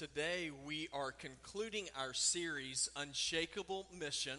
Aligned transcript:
today 0.00 0.50
we 0.64 0.88
are 0.94 1.12
concluding 1.12 1.86
our 1.94 2.14
series, 2.14 2.88
Unshakable 2.96 3.84
Mission. 4.00 4.38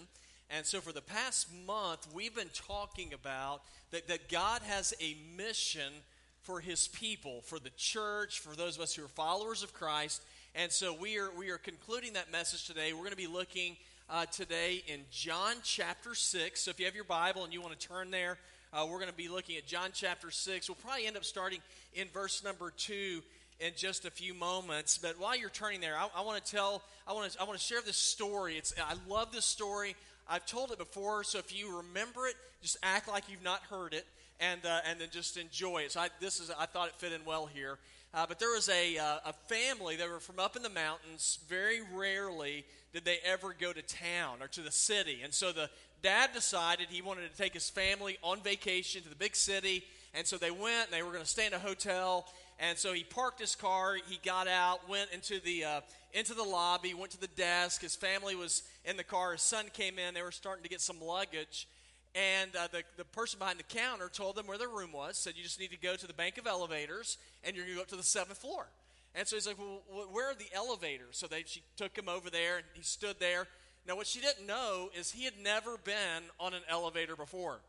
And 0.50 0.66
so, 0.66 0.82
for 0.82 0.92
the 0.92 1.04
past 1.04 1.50
month, 1.68 2.08
we've 2.16 2.34
been 2.34 2.50
talking 2.52 3.14
about 3.14 3.62
that, 3.92 4.08
that 4.08 4.28
God 4.28 4.64
has 4.64 4.96
a 5.00 5.16
mission 5.38 5.94
for 6.42 6.62
his 6.62 6.88
people, 6.88 7.42
for 7.42 7.60
the 7.60 7.70
church, 7.78 8.40
for 8.40 8.56
those 8.56 8.76
of 8.76 8.82
us 8.82 8.96
who 8.96 9.06
are 9.06 9.08
followers 9.10 9.62
of 9.62 9.72
Christ. 9.72 10.24
And 10.56 10.72
so, 10.72 10.96
we 10.96 11.20
are, 11.20 11.30
we 11.38 11.52
are 11.52 11.60
concluding 11.60 12.14
that 12.14 12.32
message 12.32 12.66
today. 12.66 12.92
We're 12.94 13.02
going 13.02 13.12
to 13.12 13.16
be 13.16 13.28
looking 13.28 13.78
uh, 14.10 14.26
today 14.26 14.84
in 14.88 15.02
John 15.12 15.58
chapter 15.62 16.16
6. 16.16 16.60
So, 16.60 16.72
if 16.72 16.80
you 16.80 16.88
have 16.88 16.96
your 16.96 17.04
Bible 17.04 17.44
and 17.44 17.54
you 17.54 17.62
want 17.62 17.80
to 17.80 17.88
turn 17.88 18.10
there, 18.10 18.40
uh, 18.74 18.88
we're 18.90 18.98
going 18.98 19.12
to 19.12 19.16
be 19.16 19.30
looking 19.30 19.58
at 19.58 19.68
John 19.68 19.90
chapter 19.94 20.32
6. 20.32 20.70
We'll 20.70 20.76
probably 20.76 21.06
end 21.06 21.18
up 21.18 21.24
starting 21.24 21.60
in 21.94 22.08
verse 22.08 22.44
number 22.44 22.72
2 22.76 23.22
in 23.62 23.74
just 23.76 24.06
a 24.06 24.12
few 24.12 24.34
moments. 24.34 24.98
But 24.98 25.20
while 25.20 25.38
you're 25.38 25.50
turning 25.50 25.82
there, 25.82 25.96
I, 25.96 26.08
I 26.18 26.22
want 26.22 26.44
to 26.44 26.52
tell, 26.52 26.82
I 27.08 27.14
want 27.14 27.32
to, 27.32 27.42
I 27.42 27.44
want 27.44 27.60
to 27.60 27.64
share 27.64 27.82
this 27.86 27.98
story. 27.98 28.58
It's, 28.58 28.74
I 28.78 28.96
love 29.08 29.32
this 29.32 29.46
story. 29.46 29.96
I've 30.28 30.46
told 30.46 30.72
it 30.72 30.78
before, 30.78 31.24
so 31.24 31.40
if 31.40 31.56
you 31.58 31.78
remember 31.78 32.28
it, 32.28 32.36
just 32.62 32.78
act 32.84 33.08
like 33.08 33.24
you've 33.30 33.44
not 33.44 33.62
heard 33.70 33.94
it, 33.94 34.06
and 34.40 34.62
uh, 34.66 34.80
and 34.88 35.00
then 35.00 35.10
just 35.12 35.38
enjoy 35.38 35.80
it. 35.80 35.92
So 35.92 36.02
I, 36.02 36.10
this 36.20 36.40
is, 36.40 36.52
I 36.58 36.66
thought 36.66 36.88
it 36.88 36.96
fit 36.96 37.12
in 37.12 37.26
well 37.26 37.48
here. 37.48 37.78
Uh, 38.14 38.26
but 38.28 38.40
there 38.40 38.52
was 38.52 38.70
a 38.70 38.98
uh, 38.98 39.18
a 39.26 39.34
family. 39.48 39.96
They 39.96 40.08
were 40.08 40.20
from 40.20 40.40
up 40.40 40.56
in 40.56 40.64
the 40.64 40.70
mountains. 40.70 41.40
Very 41.50 41.80
rarely 41.94 42.66
did 42.94 43.04
they 43.04 43.18
ever 43.26 43.56
go 43.60 43.74
to 43.74 43.82
town 43.82 44.38
or 44.42 44.48
to 44.50 44.62
the 44.62 44.72
city, 44.72 45.20
and 45.24 45.34
so 45.34 45.52
the 45.52 45.70
dad 46.02 46.30
decided 46.34 46.88
he 46.90 47.02
wanted 47.02 47.30
to 47.30 47.38
take 47.38 47.54
his 47.54 47.70
family 47.70 48.18
on 48.24 48.42
vacation 48.42 49.02
to 49.04 49.10
the 49.10 49.16
big 49.16 49.36
city. 49.36 49.84
And 50.14 50.28
so 50.28 50.36
they 50.36 50.52
went, 50.52 50.88
and 50.88 50.92
they 50.92 51.04
were 51.04 51.12
going 51.12 51.24
to 51.24 51.30
stay 51.30 51.48
in 51.48 51.54
a 51.54 51.60
hotel. 51.60 52.26
And 52.62 52.78
so 52.78 52.94
he 52.94 53.04
parked 53.04 53.40
his 53.40 53.56
car. 53.56 53.96
He 54.08 54.20
got 54.24 54.48
out, 54.48 54.88
went 54.88 55.10
into 55.12 55.40
the 55.40 55.66
uh, 55.66 55.82
into 56.14 56.34
the 56.36 56.44
lobby, 56.44 56.94
went 56.94 57.12
to 57.12 57.20
the 57.20 57.28
desk. 57.28 57.82
His 57.82 57.96
family 57.96 58.36
was 58.36 58.64
in 58.86 58.98
the 58.98 59.04
car. 59.04 59.32
His 59.32 59.42
son 59.42 59.66
came 59.74 59.98
in. 59.98 60.14
They 60.14 60.22
were 60.22 60.32
starting 60.32 60.64
to 60.64 60.70
get 60.70 60.80
some 60.80 61.02
luggage. 61.02 61.68
And 62.14 62.56
uh, 62.56 62.68
the, 62.72 62.84
the 62.98 63.06
person 63.06 63.40
behind 63.40 63.58
the 63.58 63.64
counter 63.64 64.10
told 64.10 64.36
them 64.36 64.46
where 64.46 64.58
their 64.58 64.70
room 64.70 64.92
was, 64.92 65.18
said, 65.18 65.34
You 65.38 65.44
just 65.44 65.60
need 65.60 65.72
to 65.72 65.78
go 65.78 65.96
to 65.96 66.08
the 66.08 66.14
bank 66.14 66.38
of 66.38 66.46
elevators, 66.46 67.18
and 67.44 67.56
you're 67.56 67.66
going 67.66 67.76
to 67.76 67.80
go 67.80 67.82
up 67.84 67.88
to 67.90 67.96
the 67.96 68.04
seventh 68.04 68.38
floor. 68.38 68.68
And 69.16 69.28
so 69.28 69.38
he's 69.38 69.48
like, 69.48 69.58
Well, 69.58 70.08
where 70.12 70.30
are 70.30 70.36
the 70.36 70.54
elevators? 70.54 71.18
So 71.18 71.28
they, 71.28 71.44
she 71.46 71.64
took 71.78 71.98
him 71.98 72.10
over 72.10 72.30
there, 72.30 72.58
and 72.58 72.66
he 72.74 72.84
stood 72.84 73.16
there. 73.20 73.48
Now, 73.88 73.96
what 73.96 74.08
she 74.08 74.20
didn't 74.20 74.46
know 74.46 74.90
is 74.96 75.12
he 75.12 75.24
had 75.24 75.40
never 75.42 75.78
been 75.78 76.24
on 76.40 76.54
an 76.54 76.62
elevator 76.70 77.16
before. 77.16 77.62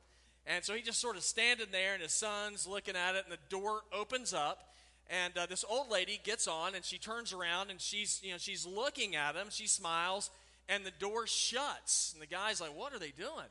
And 0.44 0.64
so 0.64 0.74
he 0.74 0.82
just 0.82 1.00
sort 1.00 1.16
of 1.16 1.22
standing 1.22 1.68
there, 1.70 1.94
and 1.94 2.02
his 2.02 2.12
son's 2.12 2.66
looking 2.66 2.96
at 2.96 3.14
it, 3.14 3.24
and 3.24 3.32
the 3.32 3.38
door 3.48 3.82
opens 3.92 4.34
up, 4.34 4.71
and 5.10 5.36
uh, 5.36 5.46
this 5.46 5.64
old 5.68 5.90
lady 5.90 6.20
gets 6.22 6.48
on, 6.48 6.74
and 6.74 6.84
she 6.84 6.98
turns 6.98 7.32
around, 7.32 7.70
and 7.70 7.80
she's, 7.80 8.20
you 8.22 8.32
know, 8.32 8.38
she's 8.38 8.66
looking 8.66 9.14
at 9.16 9.34
him. 9.34 9.48
She 9.50 9.66
smiles, 9.66 10.30
and 10.68 10.84
the 10.84 10.92
door 10.92 11.26
shuts. 11.26 12.12
And 12.14 12.22
the 12.22 12.26
guy's 12.26 12.60
like, 12.60 12.76
"What 12.76 12.92
are 12.92 12.98
they 12.98 13.10
doing?" 13.10 13.50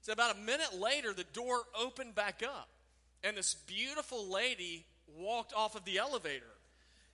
So 0.00 0.12
about 0.12 0.36
a 0.36 0.38
minute 0.38 0.74
later, 0.78 1.12
the 1.12 1.24
door 1.32 1.62
opened 1.78 2.14
back 2.14 2.42
up, 2.42 2.68
and 3.22 3.36
this 3.36 3.54
beautiful 3.54 4.26
lady 4.26 4.84
walked 5.18 5.52
off 5.54 5.74
of 5.76 5.84
the 5.84 5.98
elevator. 5.98 6.44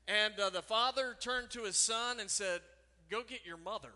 And 0.07 0.39
uh, 0.41 0.51
the 0.51 0.63
father 0.63 1.17
turned 1.21 1.51
to 1.51 1.65
his 1.65 1.77
son 1.77 2.21
and 2.21 2.31
said, 2.31 2.61
"Go 3.11 3.23
get 3.23 3.45
your 3.45 3.59
mother." 3.59 3.91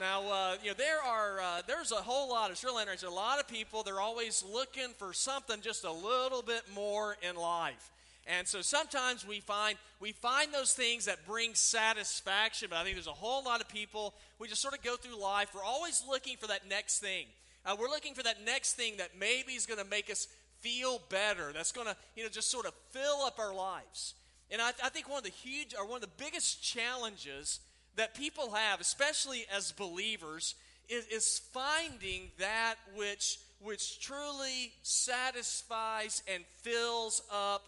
Now, 0.00 0.22
uh, 0.30 0.56
you 0.62 0.70
know, 0.70 0.74
there 0.78 1.02
are, 1.02 1.40
uh, 1.40 1.62
there's 1.66 1.92
a 1.92 1.96
whole 1.96 2.30
lot 2.30 2.50
of 2.50 2.56
Sri 2.56 2.70
Lankers, 2.70 3.04
a 3.04 3.10
lot 3.10 3.38
of 3.38 3.46
people, 3.46 3.82
they're 3.82 4.00
always 4.00 4.42
looking 4.50 4.94
for 4.96 5.12
something 5.12 5.60
just 5.60 5.84
a 5.84 5.92
little 5.92 6.40
bit 6.40 6.62
more 6.74 7.18
in 7.20 7.36
life. 7.36 7.90
And 8.26 8.46
so 8.46 8.60
sometimes 8.60 9.26
we 9.26 9.40
find 9.40 9.76
we 9.98 10.12
find 10.12 10.52
those 10.52 10.72
things 10.72 11.06
that 11.06 11.26
bring 11.26 11.54
satisfaction, 11.54 12.68
but 12.70 12.78
I 12.78 12.84
think 12.84 12.96
there's 12.96 13.06
a 13.06 13.12
whole 13.12 13.42
lot 13.44 13.60
of 13.60 13.68
people 13.68 14.14
we 14.38 14.48
just 14.48 14.62
sort 14.62 14.74
of 14.74 14.82
go 14.82 14.96
through 14.96 15.20
life. 15.20 15.50
We're 15.54 15.64
always 15.64 16.02
looking 16.08 16.36
for 16.36 16.46
that 16.46 16.68
next 16.68 17.00
thing. 17.00 17.26
Uh, 17.64 17.76
we're 17.78 17.88
looking 17.88 18.14
for 18.14 18.22
that 18.22 18.44
next 18.44 18.74
thing 18.74 18.96
that 18.98 19.10
maybe 19.18 19.52
is 19.52 19.66
going 19.66 19.80
to 19.80 19.88
make 19.88 20.10
us 20.10 20.28
feel 20.60 21.00
better. 21.08 21.52
That's 21.52 21.72
going 21.72 21.86
to 21.86 21.96
you 22.14 22.22
know 22.22 22.28
just 22.28 22.50
sort 22.50 22.66
of 22.66 22.74
fill 22.90 23.22
up 23.22 23.38
our 23.38 23.54
lives. 23.54 24.14
And 24.50 24.60
I, 24.60 24.70
I 24.82 24.88
think 24.88 25.08
one 25.08 25.18
of 25.18 25.24
the 25.24 25.30
huge 25.30 25.74
or 25.78 25.86
one 25.86 25.96
of 25.96 26.02
the 26.02 26.24
biggest 26.24 26.62
challenges 26.62 27.60
that 27.96 28.14
people 28.14 28.52
have, 28.52 28.80
especially 28.80 29.44
as 29.54 29.72
believers, 29.72 30.54
is, 30.88 31.06
is 31.06 31.40
finding 31.52 32.30
that 32.38 32.74
which, 32.96 33.38
which 33.60 34.00
truly 34.00 34.72
satisfies 34.82 36.22
and 36.32 36.44
fills 36.62 37.22
up 37.32 37.62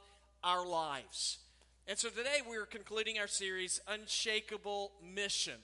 our 0.45 0.67
lives. 0.67 1.39
And 1.87 1.99
so 1.99 2.09
today 2.09 2.41
we're 2.49 2.67
concluding 2.67 3.19
our 3.19 3.27
series, 3.27 3.81
Unshakable 3.89 4.93
Mission. 5.15 5.59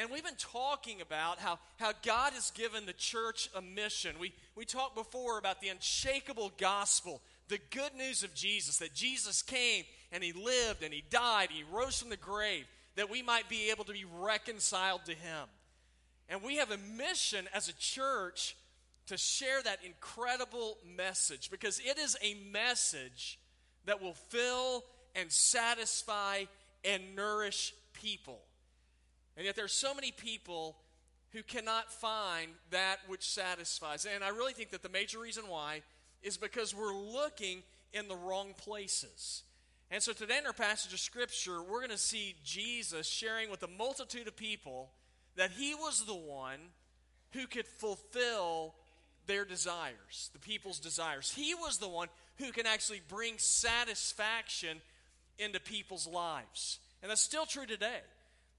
And 0.00 0.10
we've 0.10 0.24
been 0.24 0.34
talking 0.38 1.00
about 1.00 1.40
how, 1.40 1.58
how 1.78 1.92
God 2.04 2.32
has 2.34 2.52
given 2.52 2.86
the 2.86 2.92
church 2.92 3.50
a 3.56 3.60
mission. 3.60 4.14
We, 4.20 4.32
we 4.54 4.64
talked 4.64 4.94
before 4.94 5.38
about 5.38 5.60
the 5.60 5.70
unshakable 5.70 6.52
gospel, 6.56 7.20
the 7.48 7.58
good 7.70 7.94
news 7.96 8.22
of 8.22 8.32
Jesus, 8.34 8.78
that 8.78 8.94
Jesus 8.94 9.42
came 9.42 9.84
and 10.12 10.22
he 10.22 10.32
lived 10.32 10.84
and 10.84 10.94
he 10.94 11.02
died, 11.10 11.48
he 11.50 11.64
rose 11.72 11.98
from 11.98 12.10
the 12.10 12.16
grave 12.16 12.66
that 12.96 13.10
we 13.10 13.22
might 13.22 13.48
be 13.48 13.70
able 13.70 13.84
to 13.84 13.92
be 13.92 14.04
reconciled 14.20 15.04
to 15.06 15.12
Him. 15.12 15.48
And 16.28 16.42
we 16.42 16.56
have 16.56 16.70
a 16.70 16.78
mission 16.78 17.46
as 17.54 17.68
a 17.68 17.74
church 17.74 18.56
to 19.06 19.16
share 19.16 19.62
that 19.62 19.80
incredible 19.84 20.78
message 20.96 21.50
because 21.50 21.80
it 21.80 21.98
is 21.98 22.16
a 22.22 22.34
message 22.52 23.38
that 23.86 24.02
will 24.02 24.14
fill 24.14 24.84
and 25.14 25.30
satisfy 25.30 26.44
and 26.84 27.14
nourish 27.16 27.74
people. 27.92 28.40
And 29.36 29.46
yet, 29.46 29.56
there 29.56 29.64
are 29.64 29.68
so 29.68 29.94
many 29.94 30.10
people 30.10 30.76
who 31.32 31.42
cannot 31.42 31.90
find 31.90 32.52
that 32.70 32.98
which 33.06 33.28
satisfies. 33.28 34.06
And 34.06 34.22
I 34.22 34.28
really 34.28 34.52
think 34.52 34.70
that 34.70 34.82
the 34.82 34.88
major 34.88 35.18
reason 35.18 35.44
why 35.48 35.82
is 36.22 36.36
because 36.36 36.74
we're 36.74 36.94
looking 36.94 37.62
in 37.92 38.08
the 38.08 38.16
wrong 38.16 38.54
places. 38.56 39.42
And 39.90 40.02
so 40.02 40.12
today 40.12 40.38
in 40.38 40.46
our 40.46 40.52
passage 40.52 40.92
of 40.92 41.00
Scripture, 41.00 41.62
we're 41.62 41.80
going 41.80 41.90
to 41.90 41.98
see 41.98 42.34
Jesus 42.44 43.06
sharing 43.06 43.50
with 43.50 43.62
a 43.62 43.68
multitude 43.68 44.28
of 44.28 44.36
people 44.36 44.90
that 45.36 45.50
he 45.50 45.74
was 45.74 46.04
the 46.04 46.14
one 46.14 46.60
who 47.32 47.46
could 47.46 47.66
fulfill 47.66 48.74
their 49.26 49.44
desires, 49.44 50.30
the 50.32 50.38
people's 50.38 50.78
desires. 50.78 51.32
He 51.32 51.54
was 51.54 51.78
the 51.78 51.88
one 51.88 52.08
who 52.38 52.52
can 52.52 52.66
actually 52.66 53.00
bring 53.08 53.34
satisfaction 53.38 54.80
into 55.38 55.60
people's 55.60 56.06
lives. 56.06 56.78
And 57.02 57.10
that's 57.10 57.20
still 57.20 57.46
true 57.46 57.66
today. 57.66 58.00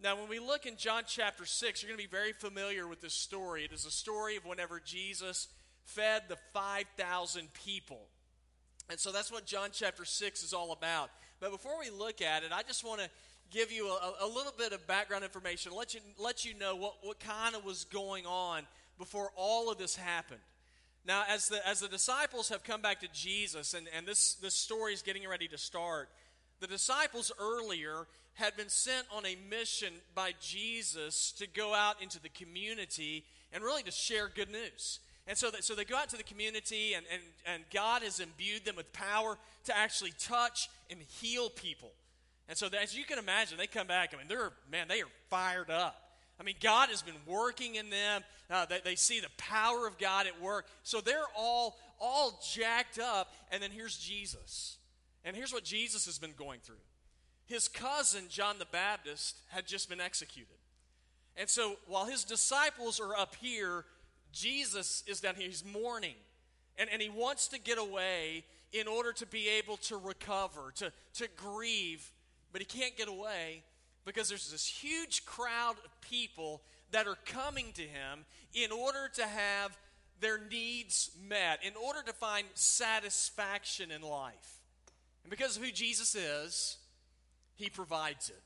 Now, 0.01 0.17
when 0.17 0.28
we 0.28 0.39
look 0.39 0.66
in 0.66 0.75
John 0.75 1.03
chapter 1.07 1.45
6, 1.45 1.81
you're 1.81 1.89
going 1.89 1.97
to 1.97 2.09
be 2.09 2.12
very 2.12 2.33
familiar 2.33 2.88
with 2.88 3.01
this 3.01 3.13
story. 3.13 3.63
It 3.63 3.72
is 3.72 3.85
a 3.85 3.91
story 3.91 4.35
of 4.35 4.45
whenever 4.45 4.81
Jesus 4.83 5.47
fed 5.85 6.23
the 6.28 6.38
5,000 6.53 7.47
people. 7.53 8.01
And 8.89 9.00
so 9.00 9.12
that's 9.12 9.31
what 9.31 9.45
John 9.45 9.69
chapter 9.72 10.03
6 10.03 10.44
is 10.44 10.53
all 10.53 10.72
about. 10.72 11.09
But 11.39 11.51
before 11.51 11.79
we 11.79 11.89
look 11.89 12.22
at 12.22 12.44
it, 12.44 12.51
I 12.51 12.63
just 12.63 12.83
want 12.83 13.01
to 13.01 13.09
give 13.51 13.72
you 13.72 13.88
a, 13.88 14.25
a, 14.25 14.28
little 14.28 14.53
bit 14.57 14.73
of 14.73 14.85
background 14.88 15.23
information, 15.23 15.72
let 15.75 15.94
you, 15.94 16.01
let 16.17 16.44
you 16.44 16.53
know 16.56 16.75
what, 16.75 16.95
what 17.01 17.19
kind 17.19 17.56
of 17.56 17.63
was 17.63 17.85
going 17.85 18.25
on 18.25 18.63
before 18.97 19.31
all 19.35 19.72
of 19.72 19.78
this 19.78 19.95
happened. 19.95 20.39
Now, 21.06 21.24
as 21.30 21.50
the, 21.50 21.66
as 21.68 21.81
the 21.81 21.88
disciples 21.88 22.50
have 22.50 22.64
come 22.64 22.81
back 22.81 23.02
to 23.02 23.08
Jesus, 23.14 23.74
and, 23.74 23.88
and 23.96 24.08
this, 24.08 24.36
this 24.36 24.56
story 24.56 24.94
is 24.94 25.02
getting 25.02 25.28
ready 25.28 25.47
to 25.50 25.58
start, 25.58 26.09
the 26.62 26.68
disciples 26.68 27.31
earlier 27.40 28.08
had 28.36 28.56
been 28.56 28.69
sent 28.69 29.06
on 29.16 29.25
a 29.25 29.38
mission 29.50 29.94
by 30.16 30.31
Jesus 30.40 31.34
to 31.34 31.47
go 31.47 31.74
out 31.74 32.02
into 32.02 32.22
the 32.22 32.30
community 32.30 33.25
and 33.52 33.63
really 33.63 33.84
to 33.84 33.92
share 33.92 34.30
good 34.34 34.50
news. 34.50 35.00
And 35.28 35.38
so, 35.38 35.52
that, 35.52 35.63
so 35.63 35.75
they 35.75 35.86
go 35.86 35.96
out 35.96 36.09
to 36.09 36.18
the 36.18 36.24
community, 36.24 36.94
and, 36.94 37.06
and, 37.12 37.22
and 37.46 37.63
God 37.74 38.02
has 38.02 38.19
imbued 38.19 38.66
them 38.66 38.75
with 38.75 38.92
power 38.92 39.38
to 39.66 39.78
actually 39.78 40.13
touch 40.19 40.69
and 40.90 41.00
heal 41.22 41.50
people. 41.50 41.92
And 42.50 42.58
so, 42.58 42.68
as 42.81 42.97
you 42.97 43.06
can 43.06 43.19
imagine, 43.19 43.58
they 43.58 43.68
come 43.68 43.88
back. 43.88 44.13
I 44.13 44.18
mean, 44.18 44.27
they're, 44.27 44.51
man, 44.69 44.88
they 44.89 45.01
are 45.01 45.07
fired 45.30 45.69
up. 45.69 46.02
I 46.39 46.44
mean, 46.44 46.56
God 46.62 46.89
has 46.89 47.01
been 47.01 47.15
working 47.25 47.75
in 47.75 47.89
them. 47.89 48.24
Uh, 48.50 48.65
they, 48.65 48.80
they 48.83 48.95
see 48.95 49.19
the 49.19 49.30
power 49.38 49.88
of 49.88 49.97
God 49.97 50.27
at 50.27 50.41
work. 50.41 50.65
So 50.83 51.00
they're 51.00 51.21
all, 51.38 51.77
all 52.00 52.41
jacked 52.53 53.00
up. 53.00 53.33
And 53.51 53.62
then 53.62 53.71
here's 53.71 53.97
Jesus. 53.97 54.77
And 55.24 55.35
here's 55.35 55.53
what 55.53 55.63
Jesus 55.63 56.06
has 56.06 56.18
been 56.18 56.33
going 56.38 56.59
through. 56.62 56.75
His 57.45 57.68
cousin, 57.68 58.24
John 58.30 58.57
the 58.59 58.65
Baptist, 58.65 59.38
had 59.50 59.68
just 59.68 59.89
been 59.89 60.01
executed. 60.01 60.57
And 61.38 61.50
so 61.50 61.77
while 61.88 62.06
his 62.06 62.24
disciples 62.24 63.00
are 63.00 63.15
up 63.15 63.36
here 63.36 63.86
Jesus 64.33 65.03
is 65.07 65.21
down 65.21 65.36
here. 65.36 65.47
He's 65.47 65.63
mourning. 65.63 66.15
And, 66.77 66.89
and 66.91 67.01
he 67.01 67.09
wants 67.09 67.47
to 67.50 67.59
get 67.59 67.77
away 67.77 68.44
in 68.74 68.88
order 68.88 69.13
to 69.13 69.27
be 69.27 69.47
able 69.47 69.77
to 69.77 69.95
recover, 69.95 70.74
to, 70.77 70.91
to 71.15 71.27
grieve. 71.38 72.12
But 72.51 72.62
he 72.62 72.65
can't 72.65 72.97
get 72.97 73.07
away 73.07 73.63
because 74.05 74.29
there's 74.29 74.51
this 74.51 74.67
huge 74.67 75.25
crowd 75.25 75.75
of 75.85 76.01
people 76.01 76.61
that 76.91 77.07
are 77.07 77.17
coming 77.25 77.71
to 77.73 77.81
him 77.81 78.25
in 78.53 78.71
order 78.71 79.09
to 79.15 79.25
have 79.25 79.77
their 80.19 80.39
needs 80.50 81.11
met, 81.27 81.59
in 81.63 81.73
order 81.75 82.01
to 82.05 82.13
find 82.13 82.47
satisfaction 82.53 83.91
in 83.91 84.01
life. 84.01 84.61
And 85.23 85.31
because 85.31 85.57
of 85.57 85.63
who 85.63 85.71
Jesus 85.71 86.15
is, 86.15 86.77
he 87.55 87.69
provides 87.69 88.29
it. 88.29 88.41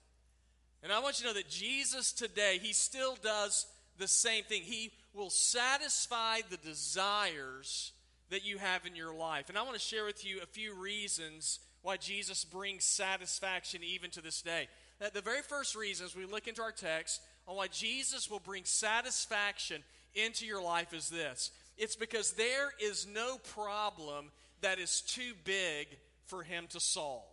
And 0.84 0.92
I 0.92 1.00
want 1.00 1.20
you 1.20 1.28
to 1.28 1.34
know 1.34 1.40
that 1.40 1.50
Jesus 1.50 2.12
today, 2.12 2.60
he 2.62 2.74
still 2.74 3.18
does 3.22 3.66
the 3.98 4.08
same 4.08 4.44
thing. 4.44 4.62
He 4.62 4.92
will 5.14 5.30
satisfy 5.30 6.42
the 6.50 6.58
desires 6.58 7.94
that 8.30 8.46
you 8.46 8.58
have 8.58 8.86
in 8.86 8.96
your 8.96 9.14
life. 9.14 9.50
And 9.50 9.58
I 9.58 9.64
want 9.64 9.74
to 9.74 9.80
share 9.80 10.06
with 10.06 10.26
you 10.26 10.40
a 10.42 10.46
few 10.46 10.76
reasons 10.76 11.60
why 11.82 11.98
Jesus 11.98 12.44
brings 12.44 12.84
satisfaction 12.84 13.82
even 13.84 14.12
to 14.12 14.22
this 14.22 14.42
day. 14.42 14.68
That 15.00 15.14
the 15.14 15.22
very 15.22 15.42
first 15.42 15.76
reason, 15.76 16.06
as 16.06 16.16
we 16.16 16.26
look 16.26 16.48
into 16.48 16.62
our 16.62 16.72
text, 16.72 17.22
on 17.48 17.56
why 17.56 17.68
Jesus 17.68 18.30
will 18.30 18.40
bring 18.40 18.66
satisfaction 18.66 19.84
into 20.16 20.46
your 20.46 20.62
life 20.62 20.94
is 20.94 21.10
this 21.10 21.52
it's 21.78 21.96
because 21.96 22.34
there 22.34 22.72
is 22.80 23.08
no 23.08 23.38
problem 23.38 24.32
that 24.62 24.80
is 24.80 25.02
too 25.02 25.34
big 25.44 25.88
for 26.26 26.44
him 26.44 26.66
to 26.70 26.80
solve. 26.80 27.24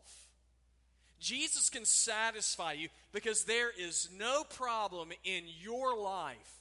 Jesus 1.18 1.70
can 1.70 1.86
satisfy 1.86 2.72
you 2.72 2.88
because 3.12 3.44
there 3.44 3.70
is 3.70 4.10
no 4.18 4.44
problem 4.44 5.10
in 5.24 5.44
your 5.60 5.98
life 5.98 6.60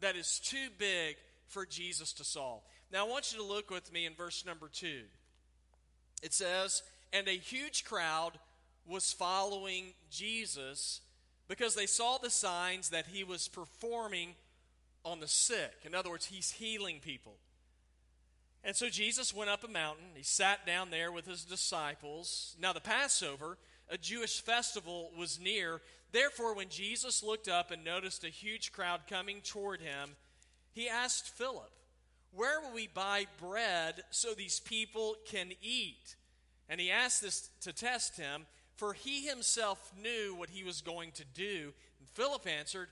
that 0.00 0.16
is 0.16 0.40
too 0.40 0.68
big 0.76 1.16
for 1.46 1.64
Jesus 1.64 2.12
to 2.14 2.24
solve. 2.24 2.62
Now, 2.92 3.06
I 3.06 3.08
want 3.08 3.32
you 3.32 3.38
to 3.38 3.44
look 3.44 3.70
with 3.70 3.92
me 3.92 4.06
in 4.06 4.14
verse 4.14 4.44
number 4.44 4.68
two. 4.72 5.02
It 6.22 6.34
says, 6.34 6.82
And 7.12 7.28
a 7.28 7.32
huge 7.32 7.84
crowd 7.84 8.32
was 8.86 9.12
following 9.12 9.94
Jesus 10.10 11.00
because 11.48 11.74
they 11.74 11.86
saw 11.86 12.18
the 12.18 12.30
signs 12.30 12.90
that 12.90 13.06
he 13.06 13.24
was 13.24 13.48
performing 13.48 14.34
on 15.04 15.20
the 15.20 15.28
sick. 15.28 15.72
In 15.84 15.94
other 15.94 16.10
words, 16.10 16.26
he's 16.26 16.52
healing 16.52 17.00
people. 17.00 17.34
And 18.64 18.76
so 18.76 18.88
Jesus 18.88 19.34
went 19.34 19.50
up 19.50 19.64
a 19.64 19.68
mountain. 19.68 20.04
He 20.14 20.22
sat 20.22 20.66
down 20.66 20.90
there 20.90 21.10
with 21.10 21.26
his 21.26 21.44
disciples. 21.44 22.56
Now, 22.60 22.72
the 22.72 22.80
Passover, 22.80 23.58
a 23.90 23.98
Jewish 23.98 24.40
festival, 24.40 25.10
was 25.18 25.40
near. 25.40 25.80
Therefore, 26.12 26.54
when 26.54 26.68
Jesus 26.68 27.22
looked 27.22 27.48
up 27.48 27.70
and 27.70 27.84
noticed 27.84 28.22
a 28.22 28.28
huge 28.28 28.70
crowd 28.70 29.00
coming 29.08 29.40
toward 29.40 29.80
him, 29.80 30.10
he 30.72 30.88
asked 30.88 31.28
Philip, 31.28 31.72
Where 32.32 32.60
will 32.60 32.72
we 32.72 32.86
buy 32.86 33.26
bread 33.40 34.04
so 34.10 34.32
these 34.32 34.60
people 34.60 35.16
can 35.26 35.52
eat? 35.60 36.16
And 36.68 36.80
he 36.80 36.90
asked 36.90 37.20
this 37.20 37.50
to 37.62 37.72
test 37.72 38.16
him, 38.16 38.46
for 38.76 38.92
he 38.92 39.26
himself 39.26 39.92
knew 40.00 40.34
what 40.36 40.50
he 40.50 40.64
was 40.64 40.80
going 40.80 41.12
to 41.12 41.24
do. 41.34 41.72
And 42.00 42.08
Philip 42.14 42.46
answered, 42.46 42.88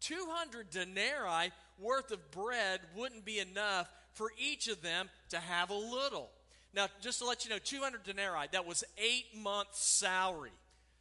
200 0.00 0.70
denarii 0.70 1.52
worth 1.78 2.10
of 2.10 2.30
bread 2.30 2.80
wouldn't 2.96 3.24
be 3.24 3.38
enough 3.38 3.88
for 4.12 4.30
each 4.38 4.68
of 4.68 4.82
them 4.82 5.08
to 5.30 5.38
have 5.38 5.70
a 5.70 5.74
little. 5.74 6.30
Now, 6.74 6.86
just 7.00 7.20
to 7.20 7.26
let 7.26 7.44
you 7.44 7.50
know, 7.50 7.58
200 7.58 8.02
denarii, 8.04 8.48
that 8.52 8.66
was 8.66 8.84
eight 8.98 9.36
months' 9.36 9.82
salary. 9.82 10.52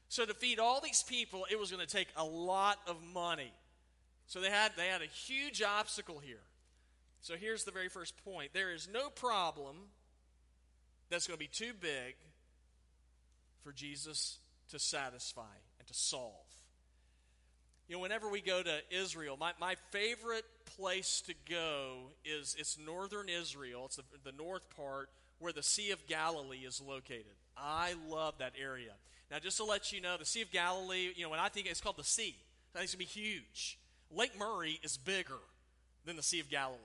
So 0.10 0.26
to 0.26 0.34
feed 0.34 0.60
all 0.60 0.80
these 0.82 1.04
people, 1.04 1.46
it 1.52 1.60
was 1.60 1.72
going 1.72 1.86
to 1.86 1.92
take 1.92 2.08
a 2.16 2.24
lot 2.24 2.78
of 2.88 2.96
money. 3.14 3.52
So 4.28 4.40
they 4.40 4.50
had, 4.50 4.72
they 4.78 4.88
had 4.88 5.02
a 5.02 5.08
huge 5.08 5.62
obstacle 5.62 6.20
here. 6.20 6.42
So 7.22 7.36
here's 7.36 7.64
the 7.64 7.72
very 7.72 7.90
first 7.90 8.14
point 8.24 8.54
there 8.54 8.74
is 8.74 8.88
no 8.92 9.10
problem 9.10 9.76
that's 11.10 11.28
going 11.28 11.38
to 11.38 11.40
be 11.40 11.48
too 11.48 11.74
big 11.80 12.16
for 13.64 13.72
Jesus 13.72 14.38
to 14.72 14.80
satisfy 14.80 15.42
and 15.80 15.88
to 15.88 15.94
solve. 15.94 16.34
You 17.88 17.96
know, 17.96 18.02
whenever 18.02 18.30
we 18.30 18.42
go 18.42 18.62
to 18.62 18.80
Israel, 18.92 19.38
my, 19.40 19.54
my 19.60 19.76
favorite 19.92 20.44
place 20.78 21.22
to 21.28 21.34
go 21.50 22.12
is 22.26 22.56
it's 22.60 22.78
northern 22.78 23.30
Israel. 23.30 23.84
It's 23.86 23.96
the, 23.96 24.04
the 24.26 24.38
north 24.38 24.64
part 24.76 25.10
where 25.40 25.54
the 25.54 25.64
Sea 25.64 25.92
of 25.92 26.06
Galilee 26.08 26.66
is 26.66 26.82
located. 26.82 27.36
I 27.56 27.94
love 28.10 28.36
that 28.40 28.54
area. 28.62 28.92
Now, 29.32 29.40
just 29.40 29.58
to 29.58 29.64
let 29.64 29.92
you 29.92 30.02
know, 30.02 30.18
the 30.18 30.26
Sea 30.26 30.42
of 30.42 30.52
Galilee, 30.52 31.12
you 31.16 31.24
know, 31.24 31.30
when 31.30 31.40
I 31.40 31.48
think 31.48 31.68
it's 31.68 31.82
called 31.82 31.98
the 31.98 32.04
sea, 32.04 32.36
I 32.74 32.80
think 32.80 32.84
it's 32.86 32.96
going 32.96 33.06
to 33.08 33.16
be 33.16 33.22
huge. 33.22 33.80
Lake 34.12 34.38
Murray 34.38 34.80
is 34.84 34.98
bigger 34.98 35.40
than 36.06 36.16
the 36.16 36.24
Sea 36.24 36.40
of 36.40 36.50
Galilee. 36.50 36.78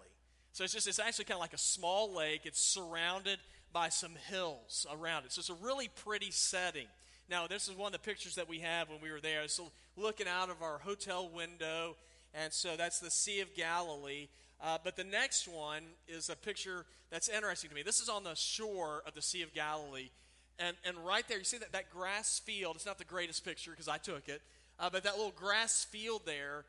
So 0.53 0.65
it's 0.65 0.73
just, 0.73 0.87
it's 0.87 0.99
actually 0.99 1.25
kind 1.25 1.37
of 1.37 1.41
like 1.41 1.53
a 1.53 1.59
small 1.59 2.15
lake. 2.15 2.43
It's 2.45 2.61
surrounded 2.61 3.39
by 3.73 3.89
some 3.89 4.13
hills 4.29 4.87
around 4.93 5.25
it. 5.25 5.33
So 5.33 5.41
it's 5.41 5.51
a 5.51 5.65
really 5.65 5.89
pretty 5.89 6.31
setting. 6.31 6.87
Now, 7.29 7.47
this 7.47 7.69
is 7.69 7.77
one 7.77 7.87
of 7.87 7.93
the 7.93 7.99
pictures 8.11 8.35
that 8.35 8.49
we 8.49 8.59
have 8.59 8.89
when 8.89 9.01
we 9.01 9.11
were 9.11 9.21
there. 9.21 9.47
So 9.49 9.71
looking 9.97 10.27
out 10.29 10.51
of 10.51 10.63
our 10.63 10.79
hotel 10.79 11.29
window, 11.29 11.97
and 12.35 12.53
so 12.53 12.77
that's 12.77 13.01
the 13.01 13.11
Sea 13.11 13.41
of 13.41 13.55
Galilee. 13.55 14.29
Uh, 14.61 14.79
but 14.83 14.97
the 14.97 15.05
next 15.05 15.49
one 15.49 15.83
is 16.07 16.29
a 16.29 16.37
picture 16.37 16.85
that's 17.11 17.29
interesting 17.29 17.71
to 17.71 17.75
me. 17.75 17.83
This 17.83 18.01
is 18.01 18.09
on 18.09 18.25
the 18.25 18.35
shore 18.35 19.03
of 19.07 19.15
the 19.15 19.23
Sea 19.23 19.43
of 19.43 19.53
Galilee. 19.53 20.11
And, 20.59 20.77
and 20.85 20.97
right 20.99 21.27
there, 21.29 21.39
you 21.39 21.45
see 21.45 21.59
that, 21.59 21.73
that 21.73 21.91
grass 21.91 22.39
field. 22.39 22.77
It's 22.77 22.87
not 22.87 22.99
the 22.99 23.05
greatest 23.05 23.45
picture 23.45 23.71
because 23.71 23.89
I 23.89 23.99
took 23.99 24.29
it. 24.29 24.43
Uh, 24.79 24.91
but 24.91 25.05
that 25.05 25.17
little 25.17 25.33
grass 25.33 25.85
field 25.85 26.23
there, 26.25 26.65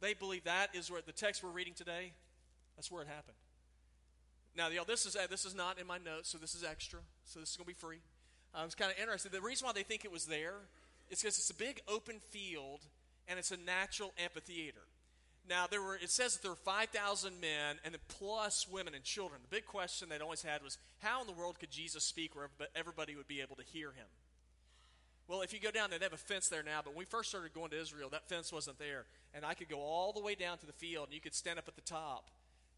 they 0.00 0.14
believe 0.14 0.44
that 0.44 0.74
is 0.74 0.90
where 0.90 1.00
the 1.04 1.12
text 1.12 1.42
we're 1.42 1.50
reading 1.50 1.74
today, 1.74 2.12
that's 2.76 2.90
where 2.90 3.02
it 3.02 3.08
happened. 3.08 3.36
Now, 4.56 4.68
know, 4.68 4.84
this 4.86 5.04
is 5.04 5.16
uh, 5.16 5.26
this 5.28 5.44
is 5.44 5.54
not 5.54 5.78
in 5.78 5.86
my 5.86 5.98
notes, 5.98 6.30
so 6.30 6.38
this 6.38 6.54
is 6.54 6.64
extra. 6.64 7.00
So 7.24 7.40
this 7.40 7.50
is 7.50 7.56
going 7.56 7.66
to 7.66 7.74
be 7.74 7.78
free. 7.78 8.00
Um, 8.54 8.64
it's 8.64 8.74
kind 8.74 8.90
of 8.90 8.98
interesting. 8.98 9.30
The 9.32 9.40
reason 9.40 9.66
why 9.66 9.72
they 9.72 9.82
think 9.82 10.04
it 10.04 10.12
was 10.12 10.26
there 10.26 10.54
is 11.10 11.20
because 11.20 11.38
it's 11.38 11.50
a 11.50 11.54
big 11.54 11.80
open 11.86 12.16
field 12.30 12.80
and 13.28 13.38
it's 13.38 13.50
a 13.50 13.58
natural 13.58 14.12
amphitheater. 14.22 14.86
Now, 15.48 15.66
there 15.70 15.82
were, 15.82 15.94
it 15.94 16.10
says 16.10 16.32
that 16.32 16.42
there 16.42 16.50
were 16.50 16.56
5,000 16.56 17.40
men 17.40 17.76
and 17.84 17.94
plus 18.08 18.66
women 18.68 18.94
and 18.94 19.04
children. 19.04 19.40
The 19.42 19.54
big 19.54 19.66
question 19.66 20.08
they'd 20.08 20.20
always 20.20 20.42
had 20.42 20.62
was 20.62 20.78
how 21.00 21.20
in 21.20 21.26
the 21.26 21.32
world 21.32 21.60
could 21.60 21.70
Jesus 21.70 22.02
speak 22.02 22.34
where 22.34 22.48
everybody 22.74 23.14
would 23.14 23.28
be 23.28 23.40
able 23.40 23.54
to 23.56 23.62
hear 23.62 23.88
him? 23.88 24.06
Well, 25.28 25.42
if 25.42 25.52
you 25.52 25.60
go 25.60 25.70
down, 25.70 25.90
there, 25.90 25.98
they 25.98 26.04
have 26.04 26.12
a 26.12 26.16
fence 26.16 26.48
there 26.48 26.62
now, 26.62 26.80
but 26.82 26.90
when 26.90 27.00
we 27.00 27.04
first 27.04 27.28
started 27.28 27.52
going 27.52 27.70
to 27.70 27.80
Israel, 27.80 28.08
that 28.10 28.28
fence 28.28 28.52
wasn't 28.52 28.78
there. 28.78 29.04
And 29.34 29.44
I 29.44 29.54
could 29.54 29.68
go 29.68 29.80
all 29.80 30.12
the 30.12 30.20
way 30.20 30.34
down 30.34 30.58
to 30.58 30.66
the 30.66 30.72
field, 30.72 31.08
and 31.08 31.14
you 31.14 31.20
could 31.20 31.34
stand 31.34 31.58
up 31.58 31.68
at 31.68 31.76
the 31.76 31.82
top, 31.82 32.30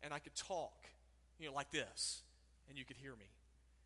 and 0.02 0.12
I 0.12 0.18
could 0.18 0.34
talk 0.34 0.88
you 1.38 1.48
know, 1.48 1.54
like 1.54 1.70
this, 1.70 2.22
and 2.68 2.78
you 2.78 2.84
could 2.84 2.96
hear 2.96 3.12
me. 3.12 3.26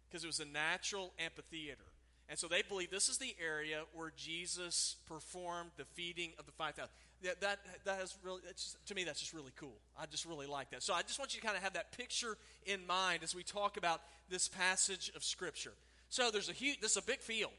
Because 0.08 0.24
it 0.24 0.26
was 0.26 0.40
a 0.40 0.44
natural 0.44 1.12
amphitheater. 1.18 1.84
And 2.28 2.38
so 2.38 2.48
they 2.48 2.62
believe 2.62 2.90
this 2.90 3.08
is 3.08 3.18
the 3.18 3.34
area 3.42 3.82
where 3.94 4.12
Jesus 4.16 4.96
performed 5.06 5.70
the 5.76 5.84
feeding 5.84 6.32
of 6.38 6.46
the 6.46 6.52
5,000. 6.52 6.88
That, 7.22 7.40
that, 7.40 7.58
that 7.84 7.98
has 7.98 8.16
really, 8.22 8.40
just, 8.54 8.84
to 8.86 8.94
me, 8.94 9.04
that's 9.04 9.20
just 9.20 9.32
really 9.34 9.52
cool. 9.56 9.76
I 9.98 10.06
just 10.06 10.24
really 10.24 10.46
like 10.46 10.70
that. 10.70 10.82
So 10.82 10.94
I 10.94 11.02
just 11.02 11.18
want 11.18 11.34
you 11.34 11.40
to 11.40 11.46
kind 11.46 11.56
of 11.56 11.62
have 11.62 11.74
that 11.74 11.96
picture 11.96 12.36
in 12.64 12.86
mind 12.86 13.22
as 13.22 13.34
we 13.34 13.42
talk 13.42 13.76
about 13.76 14.00
this 14.28 14.48
passage 14.48 15.12
of 15.14 15.22
Scripture. 15.22 15.72
So 16.08 16.30
there's 16.30 16.48
a 16.48 16.52
huge, 16.52 16.80
this 16.80 16.92
is 16.92 16.96
a 16.96 17.02
big 17.02 17.20
field. 17.20 17.52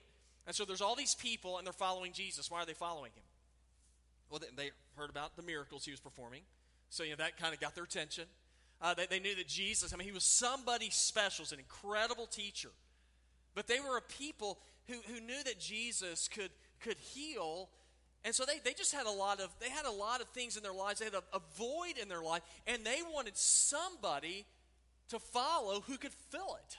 And 0.46 0.56
so 0.56 0.66
there's 0.66 0.82
all 0.82 0.96
these 0.96 1.16
people, 1.16 1.58
and 1.58 1.66
they're 1.66 1.74
following 1.74 2.12
Jesus. 2.12 2.52
Why 2.52 2.62
are 2.62 2.66
they 2.66 2.74
following 2.74 3.12
him? 3.16 3.24
Well, 4.30 4.42
they 4.58 4.72
heard 4.96 5.10
about 5.10 5.36
the 5.36 5.44
miracles 5.44 5.86
he 5.86 5.92
was 5.92 6.00
performing. 6.00 6.42
So, 6.90 7.04
you 7.04 7.12
know, 7.12 7.18
that 7.18 7.38
kind 7.38 7.54
of 7.54 7.60
got 7.60 7.76
their 7.76 7.84
attention. 7.84 8.26
Uh, 8.84 8.94
they, 8.94 9.06
they 9.06 9.20
knew 9.20 9.34
that 9.36 9.48
Jesus, 9.48 9.94
I 9.94 9.98
mean, 9.98 10.06
he 10.06 10.14
was 10.14 10.26
somebody 10.26 10.90
special, 10.92 11.44
was 11.44 11.54
an 11.54 11.60
incredible 11.60 12.28
teacher. 12.28 12.70
But 13.56 13.66
they 13.66 13.80
were 13.80 13.98
a 13.98 14.02
people 14.02 14.60
who, 14.90 14.96
who 15.08 15.22
knew 15.22 15.42
that 15.46 15.58
Jesus 15.58 16.28
could, 16.28 16.50
could 16.82 16.98
heal. 16.98 17.70
And 18.26 18.36
so 18.36 18.44
they, 18.46 18.60
they 18.62 18.74
just 18.74 18.94
had 18.94 19.06
a 19.06 19.12
lot 19.12 19.40
of 19.40 19.50
they 19.62 19.70
had 19.70 19.86
a 19.86 19.92
lot 19.92 20.20
of 20.20 20.28
things 20.30 20.58
in 20.58 20.64
their 20.64 20.74
lives. 20.74 21.00
They 21.00 21.06
had 21.06 21.14
a, 21.14 21.24
a 21.34 21.40
void 21.58 21.98
in 22.02 22.10
their 22.10 22.22
life, 22.22 22.42
and 22.68 22.86
they 22.86 23.00
wanted 23.14 23.38
somebody 23.38 24.46
to 25.10 25.20
follow 25.20 25.82
who 25.82 25.98
could 25.98 26.14
fill 26.30 26.58
it. 26.60 26.78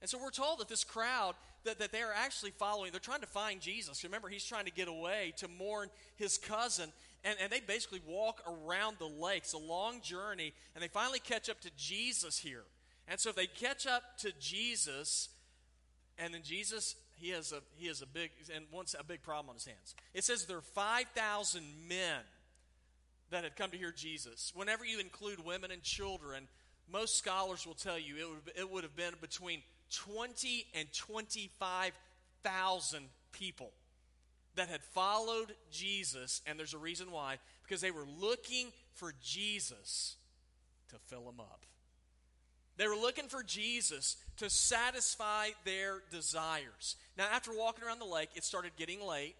And 0.00 0.10
so 0.10 0.18
we're 0.22 0.30
told 0.30 0.60
that 0.60 0.68
this 0.68 0.84
crowd 0.84 1.34
that, 1.64 1.78
that 1.78 1.90
they're 1.90 2.12
actually 2.14 2.52
following, 2.52 2.92
they're 2.92 3.00
trying 3.00 3.22
to 3.22 3.26
find 3.26 3.60
Jesus. 3.60 4.04
Remember, 4.04 4.28
he's 4.28 4.44
trying 4.44 4.66
to 4.66 4.70
get 4.70 4.88
away 4.88 5.32
to 5.38 5.48
mourn 5.48 5.88
his 6.16 6.38
cousin. 6.38 6.92
And, 7.26 7.36
and 7.42 7.50
they 7.50 7.60
basically 7.60 8.00
walk 8.06 8.40
around 8.46 8.96
the 8.98 9.06
lake. 9.06 9.42
It's 9.42 9.52
a 9.52 9.58
long 9.58 10.00
journey, 10.00 10.54
and 10.74 10.82
they 10.82 10.88
finally 10.88 11.18
catch 11.18 11.50
up 11.50 11.60
to 11.62 11.70
Jesus 11.76 12.38
here. 12.38 12.62
And 13.08 13.18
so 13.18 13.30
if 13.30 13.36
they 13.36 13.46
catch 13.46 13.86
up 13.86 14.02
to 14.18 14.32
Jesus, 14.38 15.30
and 16.18 16.32
then 16.32 16.42
Jesus, 16.42 16.94
he 17.16 17.30
has 17.30 17.50
a 17.52 17.62
he 17.76 17.88
has 17.88 18.00
a 18.00 18.06
big 18.06 18.30
and 18.54 18.64
once 18.70 18.94
a 18.98 19.04
big 19.04 19.22
problem 19.22 19.50
on 19.50 19.56
his 19.56 19.66
hands. 19.66 19.94
It 20.14 20.24
says 20.24 20.46
there 20.46 20.58
are 20.58 20.60
five 20.60 21.06
thousand 21.14 21.64
men 21.88 22.20
that 23.30 23.44
had 23.44 23.56
come 23.56 23.72
to 23.72 23.76
hear 23.76 23.92
Jesus. 23.92 24.52
Whenever 24.54 24.84
you 24.84 25.00
include 25.00 25.44
women 25.44 25.72
and 25.72 25.82
children, 25.82 26.46
most 26.90 27.18
scholars 27.18 27.66
will 27.66 27.74
tell 27.74 27.98
you 27.98 28.16
it 28.16 28.28
would, 28.28 28.52
it 28.56 28.70
would 28.70 28.84
have 28.84 28.94
been 28.94 29.14
between 29.20 29.62
20 29.90 30.64
and 30.74 30.92
25,000 30.92 33.08
people 33.32 33.72
that 34.56 34.68
had 34.68 34.82
followed 34.82 35.54
Jesus, 35.70 36.42
and 36.46 36.58
there's 36.58 36.74
a 36.74 36.78
reason 36.78 37.10
why, 37.10 37.38
because 37.62 37.80
they 37.80 37.90
were 37.90 38.06
looking 38.18 38.72
for 38.94 39.12
Jesus 39.22 40.16
to 40.90 40.96
fill 41.06 41.24
them 41.24 41.40
up. 41.40 41.60
They 42.76 42.86
were 42.88 42.96
looking 42.96 43.28
for 43.28 43.42
Jesus 43.42 44.16
to 44.36 44.50
satisfy 44.50 45.48
their 45.64 46.02
desires. 46.10 46.96
Now, 47.16 47.24
after 47.32 47.50
walking 47.56 47.84
around 47.84 48.00
the 48.00 48.04
lake, 48.04 48.30
it 48.34 48.44
started 48.44 48.72
getting 48.76 49.00
late, 49.00 49.34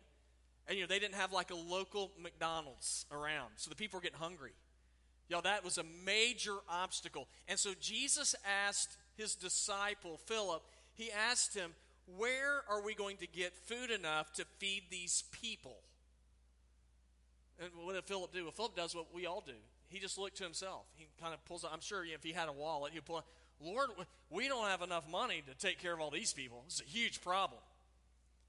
and 0.67 0.77
you 0.77 0.85
know 0.85 0.89
they 0.89 0.99
didn't 0.99 1.17
have 1.17 1.33
like 1.33 1.51
a 1.51 1.55
local 1.55 2.13
McDonald's 2.21 3.05
around, 3.13 3.51
so 3.57 3.69
the 3.69 3.77
people 3.77 3.99
were 3.99 4.03
getting 4.03 4.19
hungry. 4.19 4.53
Y'all, 5.29 5.43
that 5.43 5.65
was 5.65 5.77
a 5.77 5.85
major 6.05 6.57
obstacle. 6.69 7.27
And 7.49 7.59
so 7.59 7.73
Jesus 7.81 8.35
asked 8.67 8.97
his 9.17 9.35
disciple, 9.35 10.21
Philip, 10.27 10.63
he 10.95 11.11
asked 11.11 11.55
him, 11.55 11.73
where 12.17 12.63
are 12.69 12.83
we 12.83 12.95
going 12.95 13.17
to 13.19 13.27
get 13.27 13.55
food 13.55 13.91
enough 13.91 14.33
to 14.35 14.45
feed 14.59 14.85
these 14.91 15.25
people? 15.33 15.77
And 17.59 17.71
what 17.85 17.95
did 17.95 18.05
Philip 18.05 18.33
do? 18.33 18.45
Well, 18.45 18.53
Philip 18.53 18.77
does 18.77 18.95
what 18.95 19.15
we 19.15 19.27
all 19.27 19.43
do. 19.45 19.53
He 19.89 19.99
just 19.99 20.19
looked 20.19 20.37
to 20.39 20.45
himself. 20.45 20.85
He 20.97 21.07
kind 21.21 21.33
of 21.33 21.45
pulls 21.47 21.65
out, 21.65 21.71
I'm 21.73 21.81
sure 21.81 22.05
if 22.05 22.23
he 22.23 22.33
had 22.33 22.49
a 22.49 22.53
wallet, 22.53 22.93
he'd 22.93 23.05
pull 23.05 23.17
out, 23.17 23.25
Lord, 23.61 23.91
we 24.31 24.49
don't 24.49 24.67
have 24.67 24.83
enough 24.83 25.09
money 25.11 25.43
to 25.47 25.55
take 25.55 25.81
care 25.81 25.95
of 25.95 26.01
all 26.01 26.11
these 26.11 26.33
people. 26.33 26.63
It's 26.67 26.81
a 26.81 26.85
huge 26.85 27.23
problem. 27.23 27.61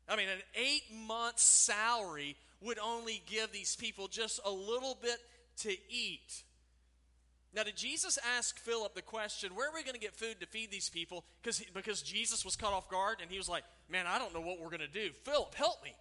I 0.10 0.16
mean, 0.16 0.30
an 0.30 0.42
eight 0.56 0.84
month 1.08 1.40
salary 1.40 2.36
would 2.62 2.80
only 2.80 3.22
give 3.26 3.52
these 3.52 3.76
people 3.76 4.08
just 4.08 4.40
a 4.46 4.52
little 4.52 4.98
bit 5.02 5.18
to 5.60 5.72
eat. 5.90 6.44
Now, 7.54 7.64
did 7.64 7.78
Jesus 7.78 8.20
ask 8.38 8.60
Philip 8.60 8.94
the 8.94 9.02
question, 9.02 9.56
where 9.56 9.70
are 9.70 9.74
we 9.74 9.84
going 9.84 9.96
to 9.96 10.00
get 10.00 10.16
food 10.16 10.40
to 10.42 10.46
feed 10.46 10.70
these 10.70 10.90
people? 10.90 11.24
Because, 11.42 11.64
because 11.74 12.02
Jesus 12.02 12.46
was 12.46 12.56
caught 12.56 12.74
off 12.74 12.90
guard 12.90 13.18
and 13.22 13.32
he 13.32 13.38
was 13.38 13.50
like, 13.50 13.64
man, 13.90 14.06
I 14.06 14.20
don't 14.20 14.34
know 14.34 14.42
what 14.42 14.60
we're 14.60 14.70
going 14.70 14.82
to 14.82 14.88
do. 14.88 15.10
Philip, 15.24 15.56
help 15.56 15.84
me. 15.84 15.94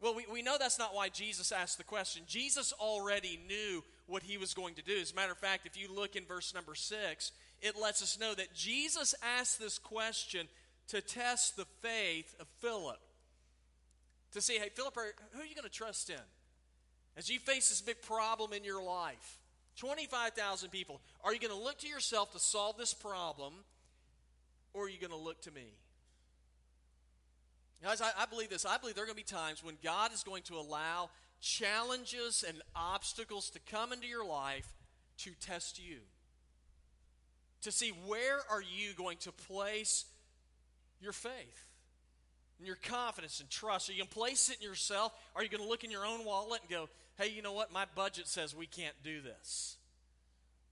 Well, 0.00 0.14
we, 0.14 0.26
we 0.30 0.42
know 0.42 0.56
that's 0.58 0.78
not 0.78 0.94
why 0.94 1.08
Jesus 1.08 1.50
asked 1.50 1.78
the 1.78 1.84
question. 1.84 2.24
Jesus 2.26 2.72
already 2.78 3.40
knew 3.48 3.82
what 4.06 4.22
he 4.22 4.36
was 4.36 4.52
going 4.52 4.74
to 4.74 4.82
do. 4.82 4.96
As 5.00 5.12
a 5.12 5.14
matter 5.14 5.32
of 5.32 5.38
fact, 5.38 5.66
if 5.66 5.78
you 5.78 5.88
look 5.92 6.14
in 6.14 6.24
verse 6.26 6.54
number 6.54 6.74
six, 6.74 7.32
it 7.62 7.74
lets 7.80 8.02
us 8.02 8.18
know 8.20 8.34
that 8.34 8.54
Jesus 8.54 9.14
asked 9.38 9.58
this 9.58 9.78
question 9.78 10.46
to 10.88 11.00
test 11.00 11.56
the 11.56 11.64
faith 11.80 12.36
of 12.38 12.46
Philip. 12.58 13.00
To 14.32 14.42
see, 14.42 14.58
hey, 14.58 14.68
Philip, 14.74 14.94
who 15.32 15.40
are 15.40 15.46
you 15.46 15.54
going 15.54 15.64
to 15.64 15.70
trust 15.70 16.10
in? 16.10 16.16
As 17.16 17.30
you 17.30 17.38
face 17.38 17.70
this 17.70 17.80
big 17.80 18.02
problem 18.02 18.52
in 18.52 18.64
your 18.64 18.82
life, 18.82 19.38
25,000 19.76 20.70
people, 20.70 21.00
are 21.22 21.32
you 21.32 21.40
going 21.40 21.52
to 21.52 21.58
look 21.58 21.78
to 21.78 21.88
yourself 21.88 22.32
to 22.32 22.38
solve 22.38 22.76
this 22.76 22.94
problem, 22.94 23.54
or 24.72 24.84
are 24.84 24.88
you 24.88 24.98
going 24.98 25.10
to 25.10 25.16
look 25.16 25.40
to 25.42 25.50
me? 25.50 25.74
Guys, 27.82 28.00
I, 28.00 28.10
I 28.18 28.26
believe 28.26 28.48
this. 28.48 28.64
I 28.64 28.78
believe 28.78 28.94
there 28.94 29.04
are 29.04 29.06
going 29.06 29.18
to 29.18 29.24
be 29.24 29.36
times 29.36 29.62
when 29.62 29.76
God 29.82 30.12
is 30.12 30.22
going 30.22 30.42
to 30.44 30.54
allow 30.54 31.10
challenges 31.40 32.44
and 32.46 32.62
obstacles 32.74 33.50
to 33.50 33.58
come 33.70 33.92
into 33.92 34.06
your 34.06 34.24
life 34.26 34.72
to 35.18 35.30
test 35.40 35.78
you. 35.78 35.98
To 37.62 37.72
see 37.72 37.92
where 38.06 38.40
are 38.50 38.62
you 38.62 38.94
going 38.96 39.18
to 39.18 39.32
place 39.32 40.06
your 41.00 41.12
faith 41.12 41.66
and 42.58 42.66
your 42.66 42.76
confidence 42.76 43.40
and 43.40 43.50
trust. 43.50 43.88
Are 43.88 43.92
you 43.92 43.98
going 43.98 44.08
to 44.08 44.14
place 44.14 44.48
it 44.48 44.56
in 44.56 44.68
yourself? 44.68 45.12
Are 45.34 45.42
you 45.42 45.48
going 45.48 45.62
to 45.62 45.68
look 45.68 45.84
in 45.84 45.90
your 45.90 46.06
own 46.06 46.24
wallet 46.24 46.60
and 46.62 46.70
go, 46.70 46.88
hey, 47.18 47.28
you 47.28 47.42
know 47.42 47.52
what? 47.52 47.72
My 47.72 47.86
budget 47.94 48.28
says 48.28 48.54
we 48.54 48.66
can't 48.66 48.94
do 49.02 49.20
this. 49.20 49.76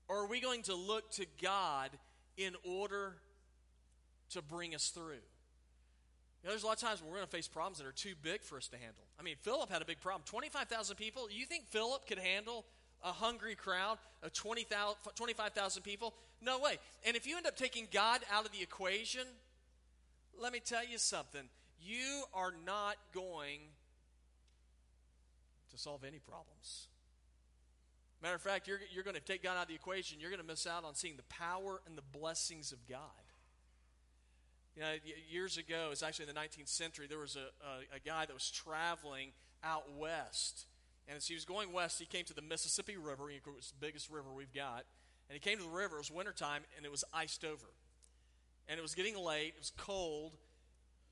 Or 0.09 0.25
are 0.25 0.27
we 0.27 0.41
going 0.41 0.63
to 0.63 0.75
look 0.75 1.11
to 1.13 1.27
God 1.43 1.91
in 2.37 2.55
order 2.65 3.15
to 4.31 4.43
bring 4.43 4.75
us 4.75 4.89
through? 4.89 5.23
You 6.43 6.49
know, 6.49 6.51
there's 6.51 6.65
a 6.65 6.67
lot 6.67 6.83
of 6.83 6.89
times 6.89 7.01
when 7.01 7.11
we're 7.11 7.19
going 7.19 7.29
to 7.29 7.37
face 7.37 7.47
problems 7.47 7.79
that 7.79 7.87
are 7.87 7.93
too 7.93 8.15
big 8.21 8.43
for 8.43 8.57
us 8.57 8.67
to 8.69 8.77
handle. 8.77 9.05
I 9.19 9.23
mean, 9.23 9.37
Philip 9.43 9.71
had 9.71 9.81
a 9.81 9.85
big 9.85 10.01
problem. 10.01 10.23
25,000 10.27 10.97
people. 10.97 11.29
You 11.31 11.47
think 11.47 11.67
Philip 11.69 12.07
could 12.07 12.19
handle 12.19 12.65
a 13.05 13.13
hungry 13.13 13.55
crowd 13.55 13.99
of 14.23 14.33
20, 14.33 14.67
25,000 15.15 15.83
people? 15.83 16.15
No 16.41 16.59
way. 16.59 16.79
And 17.07 17.17
if 17.17 17.27
you 17.27 17.37
end 17.37 17.47
up 17.47 17.57
taking 17.57 17.87
God 17.93 18.21
out 18.33 18.45
of 18.45 18.53
the 18.53 18.61
equation, 18.61 19.23
let 20.41 20.53
me 20.53 20.61
tell 20.61 20.85
you 20.85 20.99
something. 20.99 21.43
You 21.81 22.25
are 22.35 22.53
not 22.67 22.97
going 23.15 23.61
to 25.73 25.79
solve 25.79 26.05
any 26.05 26.19
problems. 26.19 26.89
Matter 28.23 28.37
of 28.37 28.43
fact, 28.43 28.69
you're, 28.69 28.79
you're 28.93 29.03
going 29.03 29.17
to 29.17 29.21
take 29.21 29.43
God 29.43 29.57
out 29.57 29.63
of 29.63 29.69
the 29.69 29.75
equation. 29.75 30.21
You're 30.21 30.31
going 30.31 30.41
to 30.41 30.47
miss 30.47 30.67
out 30.67 30.85
on 30.85 30.95
seeing 30.95 31.17
the 31.17 31.25
power 31.25 31.81
and 31.87 31.99
the 31.99 32.19
blessings 32.19 32.71
of 32.71 32.79
God. 32.89 32.99
You 34.77 34.83
know, 34.83 34.93
years 35.29 35.59
ago, 35.59 35.89
it's 35.91 36.03
actually 36.03 36.29
in 36.29 36.35
the 36.35 36.41
19th 36.41 36.69
century, 36.69 37.07
there 37.09 37.19
was 37.19 37.37
a, 37.37 37.51
a, 37.67 37.97
a 37.97 38.01
guy 38.05 38.25
that 38.25 38.33
was 38.33 38.51
traveling 38.51 39.33
out 39.65 39.85
west. 39.99 40.67
And 41.09 41.17
as 41.17 41.27
he 41.27 41.35
was 41.35 41.45
going 41.45 41.73
west, 41.73 41.99
he 41.99 42.07
came 42.07 42.25
to 42.27 42.35
the 42.35 42.43
Mississippi 42.43 42.97
River, 42.97 43.29
is 43.31 43.73
the 43.73 43.87
biggest 43.87 44.09
river 44.09 44.33
we've 44.33 44.55
got. 44.55 44.85
And 45.29 45.35
he 45.35 45.41
came 45.41 45.59
to 45.59 45.65
the 45.65 45.71
river, 45.71 45.97
it 45.97 46.01
was 46.01 46.11
wintertime, 46.11 46.63
and 46.77 46.87
it 46.87 46.93
was 46.93 47.05
iced 47.13 47.45
over. 47.45 47.67
And 48.69 48.79
it 48.79 48.83
was 48.83 48.95
getting 48.95 49.17
late, 49.17 49.55
it 49.57 49.61
was 49.61 49.73
cold, 49.77 50.37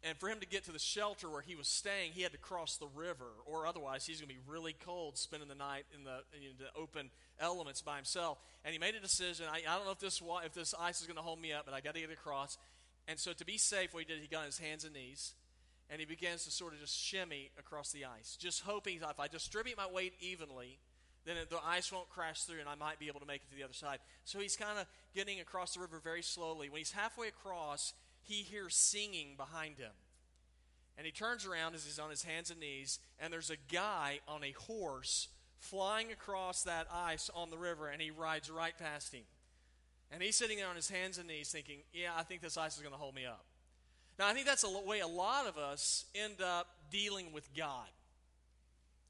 and 0.03 0.17
for 0.17 0.29
him 0.29 0.41
to 0.41 0.47
get 0.47 0.65
to 0.65 0.73
the 0.73 0.79
shelter 0.79 1.29
where 1.29 1.43
he 1.43 1.55
was 1.55 1.69
staying, 1.69 2.13
he 2.13 2.23
had 2.23 2.33
to 2.33 2.39
cross 2.39 2.77
the 2.77 2.89
river, 2.95 3.27
or 3.45 3.67
otherwise 3.67 4.07
he's 4.07 4.21
going 4.21 4.29
to 4.31 4.35
be 4.35 4.41
really 4.47 4.75
cold 4.85 5.19
spending 5.19 5.49
the 5.49 5.55
night 5.55 5.85
in 5.95 6.05
the, 6.05 6.21
the 6.59 6.81
open 6.81 7.11
elements 7.39 7.83
by 7.83 7.97
himself. 7.97 8.39
And 8.65 8.73
he 8.73 8.79
made 8.79 8.95
a 8.95 9.01
decision. 9.01 9.47
I, 9.51 9.59
I 9.69 9.77
don't 9.77 9.85
know 9.85 9.93
if 9.93 9.99
this 9.99 10.23
if 10.45 10.55
this 10.55 10.75
ice 10.81 11.01
is 11.03 11.07
going 11.07 11.19
to 11.19 11.23
hold 11.23 11.41
me 11.41 11.53
up, 11.53 11.67
but 11.67 11.75
I 11.75 11.81
got 11.81 11.95
to 11.95 12.01
get 12.01 12.11
across. 12.11 12.57
And 13.09 13.19
so 13.19 13.33
to 13.35 13.45
be 13.45 13.59
safe, 13.59 13.93
what 13.93 14.05
he 14.05 14.13
did, 14.13 14.23
he 14.23 14.29
got 14.29 14.41
on 14.41 14.47
his 14.47 14.59
hands 14.59 14.85
and 14.85 14.95
knees, 14.95 15.35
and 15.91 16.01
he 16.01 16.07
begins 16.07 16.45
to 16.45 16.51
sort 16.51 16.73
of 16.73 16.81
just 16.81 16.97
shimmy 16.97 17.51
across 17.59 17.93
the 17.93 18.07
ice, 18.07 18.37
just 18.41 18.63
hoping 18.63 18.97
if 18.97 19.21
I 19.21 19.27
distribute 19.29 19.77
my 19.77 19.87
weight 19.87 20.15
evenly, 20.21 20.79
then 21.27 21.37
the 21.51 21.59
ice 21.67 21.93
won't 21.93 22.09
crash 22.09 22.45
through, 22.45 22.61
and 22.61 22.69
I 22.69 22.75
might 22.75 22.99
be 22.99 23.09
able 23.09 23.21
to 23.21 23.27
make 23.27 23.43
it 23.43 23.51
to 23.51 23.57
the 23.57 23.65
other 23.65 23.75
side. 23.75 23.99
So 24.25 24.39
he's 24.39 24.57
kind 24.57 24.79
of 24.79 24.87
getting 25.15 25.41
across 25.41 25.75
the 25.75 25.81
river 25.81 26.01
very 26.03 26.23
slowly. 26.23 26.71
When 26.71 26.79
he's 26.79 26.93
halfway 26.93 27.29
across, 27.29 27.93
he 28.23 28.43
hears 28.43 28.75
singing 28.75 29.35
behind 29.37 29.79
him. 29.79 29.93
And 30.97 31.07
he 31.07 31.13
turns 31.13 31.47
around 31.47 31.75
as 31.75 31.85
he's 31.85 31.99
on 31.99 32.11
his 32.11 32.23
hands 32.23 32.51
and 32.51 32.61
knees, 32.61 32.99
and 33.19 33.33
there's 33.33 33.51
a 33.51 33.57
guy 33.73 34.21
on 34.29 34.45
a 34.45 34.53
horse 34.53 35.29
flying 35.59 36.13
across 36.13 36.63
that 36.65 36.87
ice 36.93 37.31
on 37.35 37.51
the 37.51 37.59
river, 37.59 37.89
and 37.89 38.03
he 38.03 38.11
rides 38.11 38.51
right 38.51 38.77
past 38.79 39.15
him. 39.15 39.23
And 40.11 40.23
he's 40.23 40.37
sitting 40.37 40.59
there 40.59 40.69
on 40.69 40.77
his 40.77 40.91
hands 40.91 41.19
and 41.19 41.29
knees 41.29 41.51
thinking, 41.51 41.79
Yeah, 41.93 42.11
I 42.17 42.23
think 42.23 42.41
this 42.41 42.57
ice 42.57 42.77
is 42.77 42.83
going 42.83 42.93
to 42.93 42.99
hold 42.99 43.15
me 43.15 43.25
up. 43.25 43.45
Now, 44.19 44.29
I 44.29 44.35
think 44.35 44.47
that's 44.47 44.63
the 44.63 44.83
way 44.85 45.01
a 45.01 45.07
lot 45.07 45.47
of 45.47 45.57
us 45.57 46.05
end 46.15 46.43
up 46.43 46.67
dealing 46.91 47.33
with 47.33 47.49
God. 47.55 47.87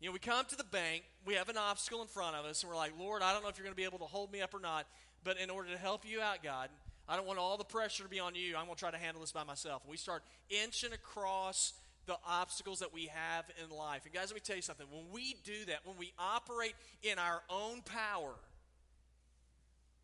You 0.01 0.09
know, 0.09 0.13
we 0.13 0.19
come 0.19 0.45
to 0.47 0.57
the 0.57 0.65
bank, 0.65 1.03
we 1.27 1.35
have 1.35 1.49
an 1.49 1.57
obstacle 1.57 2.01
in 2.01 2.09
front 2.09 2.37
of 2.37 2.45
us, 2.45 2.63
and 2.63 2.71
we're 2.71 2.77
like, 2.77 2.93
Lord, 2.99 3.23
I 3.23 3.33
don't 3.33 3.43
know 3.43 3.49
if 3.49 3.59
you're 3.59 3.65
going 3.65 3.75
to 3.75 3.77
be 3.77 3.85
able 3.85 3.99
to 3.99 4.05
hold 4.05 4.33
me 4.33 4.41
up 4.41 4.55
or 4.55 4.61
not, 4.61 4.87
but 5.25 5.37
in 5.39 5.51
order 5.51 5.71
to 5.71 5.77
help 5.77 6.07
you 6.07 6.23
out, 6.23 6.43
God, 6.43 6.69
I 7.11 7.17
don't 7.17 7.27
want 7.27 7.41
all 7.41 7.57
the 7.57 7.65
pressure 7.65 8.05
to 8.05 8.09
be 8.09 8.21
on 8.21 8.37
you. 8.37 8.57
I'm 8.57 8.67
going 8.67 8.77
to 8.77 8.81
try 8.81 8.93
to 8.93 8.97
handle 8.97 9.21
this 9.21 9.33
by 9.33 9.43
myself. 9.43 9.83
And 9.83 9.91
we 9.91 9.97
start 9.97 10.23
inching 10.49 10.93
across 10.93 11.73
the 12.07 12.17
obstacles 12.25 12.79
that 12.79 12.95
we 12.95 13.07
have 13.07 13.45
in 13.63 13.77
life. 13.77 14.03
And 14.05 14.15
guys, 14.15 14.29
let 14.29 14.37
me 14.37 14.41
tell 14.41 14.55
you 14.55 14.63
something. 14.63 14.87
When 14.93 15.07
we 15.13 15.35
do 15.43 15.65
that, 15.67 15.81
when 15.85 15.97
we 15.99 16.13
operate 16.21 16.75
in 17.03 17.19
our 17.19 17.43
own 17.51 17.83
power, 17.83 18.35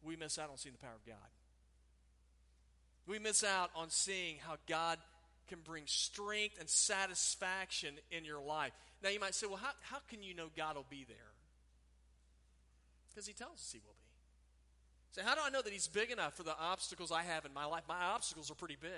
we 0.02 0.16
miss 0.16 0.36
out 0.36 0.50
on 0.50 0.56
seeing 0.56 0.74
the 0.74 0.84
power 0.84 0.96
of 0.96 1.06
God. 1.06 1.16
We 3.06 3.20
miss 3.20 3.44
out 3.44 3.70
on 3.76 3.88
seeing 3.90 4.38
how 4.44 4.56
God 4.68 4.98
can 5.48 5.60
bring 5.64 5.84
strength 5.86 6.58
and 6.58 6.68
satisfaction 6.68 7.94
in 8.10 8.24
your 8.24 8.40
life. 8.40 8.72
Now, 9.04 9.10
you 9.10 9.20
might 9.20 9.36
say, 9.36 9.46
well, 9.46 9.58
how, 9.62 9.70
how 9.82 9.98
can 10.08 10.24
you 10.24 10.34
know 10.34 10.48
God 10.56 10.74
will 10.74 10.86
be 10.90 11.04
there? 11.06 11.16
Because 13.08 13.28
He 13.28 13.32
tells 13.32 13.52
us 13.52 13.70
He 13.72 13.78
will 13.86 13.95
So, 15.16 15.22
how 15.22 15.34
do 15.34 15.40
I 15.42 15.48
know 15.48 15.62
that 15.62 15.72
He's 15.72 15.88
big 15.88 16.10
enough 16.10 16.34
for 16.34 16.42
the 16.42 16.54
obstacles 16.60 17.10
I 17.10 17.22
have 17.22 17.46
in 17.46 17.54
my 17.54 17.64
life? 17.64 17.84
My 17.88 18.04
obstacles 18.04 18.50
are 18.50 18.54
pretty 18.54 18.76
big. 18.78 18.90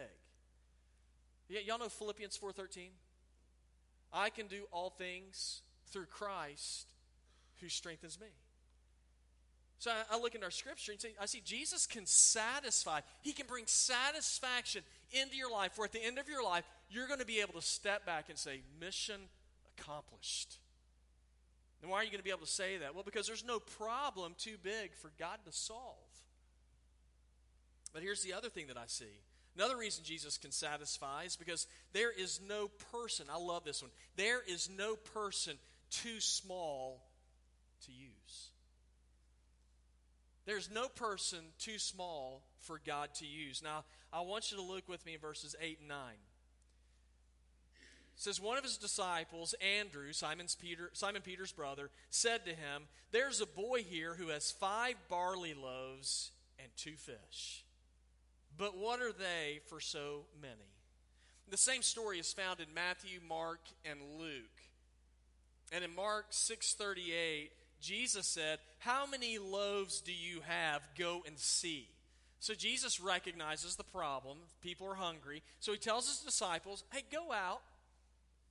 Y- 1.49 1.63
y'all 1.65 1.79
know 1.79 1.89
Philippians 1.89 2.37
4:13? 2.37 2.91
I 4.13 4.29
can 4.29 4.49
do 4.49 4.65
all 4.73 4.91
things 4.91 5.63
through 5.93 6.07
Christ 6.07 6.89
who 7.61 7.69
strengthens 7.69 8.19
me. 8.19 8.27
So 9.79 9.93
I, 9.93 10.17
I 10.17 10.19
look 10.19 10.35
in 10.35 10.43
our 10.43 10.51
scripture 10.51 10.91
and 10.91 11.01
say, 11.01 11.15
I 11.21 11.27
see 11.27 11.41
Jesus 11.41 11.87
can 11.87 12.05
satisfy. 12.05 13.03
He 13.23 13.33
can 13.33 13.47
bring 13.47 13.67
satisfaction 13.69 14.83
into 15.13 15.37
your 15.37 15.53
life. 15.53 15.79
Where 15.79 15.85
at 15.85 15.93
the 15.93 16.05
end 16.05 16.19
of 16.19 16.29
your 16.29 16.43
life, 16.43 16.65
you're 16.91 17.07
going 17.07 17.21
to 17.21 17.27
be 17.27 17.41
able 17.41 17.53
to 17.53 17.63
step 17.63 18.05
back 18.05 18.29
and 18.29 18.37
say, 18.37 18.63
"Mission 18.81 19.29
accomplished." 19.79 20.59
And 21.83 21.91
why 21.91 21.99
are 21.99 22.05
you 22.05 22.11
going 22.11 22.19
to 22.19 22.25
be 22.25 22.31
able 22.31 22.41
to 22.41 22.47
say 22.47 22.79
that? 22.79 22.95
Well, 22.95 23.05
because 23.05 23.27
there's 23.27 23.45
no 23.45 23.61
problem 23.61 24.35
too 24.39 24.57
big 24.63 24.95
for 24.95 25.13
God 25.19 25.39
to 25.45 25.53
solve. 25.53 25.95
But 27.93 28.03
here's 28.03 28.23
the 28.23 28.33
other 28.33 28.49
thing 28.49 28.67
that 28.67 28.77
I 28.77 28.87
see. 28.87 29.23
Another 29.57 29.77
reason 29.77 30.05
Jesus 30.05 30.39
can 30.39 30.53
satisfy 30.53 31.25
is 31.25 31.37
because 31.37 31.67
there 31.93 32.13
is 32.13 32.41
no 32.49 32.69
person, 32.93 33.27
I 33.33 33.39
love 33.39 33.65
this 33.65 33.83
one, 33.83 33.91
there 34.17 34.41
is 34.47 34.69
no 34.77 34.97
person 34.97 35.57
too 35.91 36.21
small 36.21 37.03
to 37.87 37.93
use. 37.93 38.51
There's 40.47 40.71
no 40.71 40.89
person 40.89 41.41
too 41.59 41.79
small 41.79 42.43
for 42.61 42.81
God 42.87 43.15
to 43.17 43.27
use. 43.27 43.63
Now, 43.63 43.85
I 44.13 44.21
want 44.23 44.51
you 44.51 44.59
to 44.59 44.63
look 44.63 44.89
with 44.89 45.05
me 45.05 45.15
in 45.15 45.21
verses 45.21 45.55
8 45.61 45.79
and 45.81 45.89
9 45.89 45.99
says 48.19 48.41
one 48.41 48.59
of 48.59 48.65
his 48.65 48.77
disciples, 48.77 49.55
Andrew, 49.79 50.13
Simon's 50.13 50.57
Peter, 50.57 50.91
Simon 50.93 51.23
Peter's 51.23 51.53
brother, 51.53 51.89
said 52.11 52.45
to 52.45 52.51
him, 52.51 52.89
There's 53.13 53.41
a 53.41 53.47
boy 53.47 53.85
here 53.85 54.15
who 54.15 54.29
has 54.29 54.51
five 54.51 54.97
barley 55.09 55.55
loaves 55.55 56.33
and 56.59 56.69
two 56.77 56.97
fish. 56.97 57.65
But 58.57 58.77
what 58.77 59.01
are 59.01 59.13
they 59.13 59.61
for 59.69 59.81
so 59.81 60.25
many? 60.43 60.75
The 61.49 61.57
same 61.57 61.81
story 61.81 62.19
is 62.19 62.33
found 62.33 62.59
in 62.59 62.67
Matthew, 62.75 63.21
Mark, 63.27 63.61
and 63.85 64.01
Luke. 64.19 64.43
And 65.71 65.85
in 65.85 65.95
Mark 65.95 66.27
6:38, 66.31 67.53
Jesus 67.81 68.27
said, 68.27 68.59
"How 68.79 69.07
many 69.07 69.39
loaves 69.39 70.01
do 70.01 70.13
you 70.13 70.41
have? 70.41 70.93
Go 70.97 71.23
and 71.25 71.39
see." 71.39 71.89
So 72.41 72.55
Jesus 72.55 73.01
recognizes 73.01 73.77
the 73.77 73.85
problem. 73.85 74.39
People 74.61 74.89
are 74.89 74.95
hungry. 74.95 75.43
So 75.61 75.73
he 75.73 75.79
tells 75.79 76.09
his 76.09 76.21
disciples, 76.21 76.85
hey, 76.93 77.03
go 77.11 77.33
out 77.33 77.63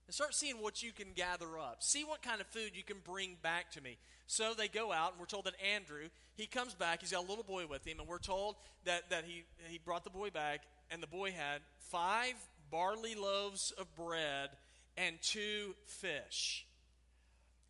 and 0.08 0.14
start 0.14 0.34
seeing 0.34 0.56
what 0.56 0.82
you 0.82 0.92
can 0.92 1.08
gather 1.16 1.60
up. 1.60 1.84
See 1.84 2.04
what 2.04 2.22
kind 2.22 2.40
of 2.42 2.48
food 2.48 2.72
you 2.74 2.84
can 2.84 2.98
bring 3.04 3.36
back 3.44 3.72
to 3.72 3.82
me. 3.82 3.98
So 4.26 4.54
they 4.54 4.70
go 4.70 4.92
out, 4.92 5.12
and 5.12 5.20
we're 5.20 5.26
told 5.26 5.46
that 5.46 5.54
Andrew, 5.76 6.10
he 6.36 6.48
comes 6.48 6.74
back. 6.74 7.02
He's 7.02 7.12
got 7.12 7.26
a 7.26 7.28
little 7.28 7.44
boy 7.44 7.66
with 7.68 7.86
him, 7.86 8.00
and 8.00 8.08
we're 8.08 8.20
told 8.20 8.56
that, 8.86 9.10
that 9.10 9.26
he, 9.26 9.44
he 9.68 9.78
brought 9.78 10.04
the 10.04 10.10
boy 10.10 10.30
back, 10.30 10.62
and 10.90 11.04
the 11.04 11.08
boy 11.08 11.32
had 11.32 11.62
five 11.92 12.34
barley 12.72 13.16
loaves 13.16 13.72
of 13.78 13.94
bread 13.96 14.50
and 14.98 15.16
two 15.22 15.76
fish. 15.86 16.66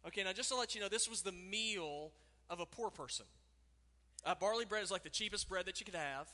Okay, 0.08 0.24
now 0.24 0.32
just 0.32 0.50
to 0.50 0.56
let 0.56 0.75
you 0.75 0.82
know, 0.82 0.89
this 0.89 1.10
was 1.10 1.24
the 1.24 1.32
meal 1.32 2.12
of 2.50 2.60
a 2.60 2.65
poor 2.65 2.89
person. 2.89 3.25
Uh, 4.25 4.36
barley 4.39 4.65
bread 4.65 4.84
is 4.84 4.91
like 4.91 5.03
the 5.03 5.10
cheapest 5.10 5.50
bread 5.50 5.65
that 5.65 5.79
you 5.79 5.86
could 5.86 5.96
have. 5.96 6.27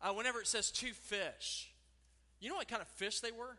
Uh, 0.00 0.12
whenever 0.12 0.40
it 0.40 0.46
says 0.46 0.70
two 0.70 0.92
fish, 0.92 1.70
you 2.40 2.48
know 2.48 2.56
what 2.56 2.68
kind 2.68 2.80
of 2.80 2.88
fish 2.88 3.20
they 3.20 3.32
were? 3.32 3.56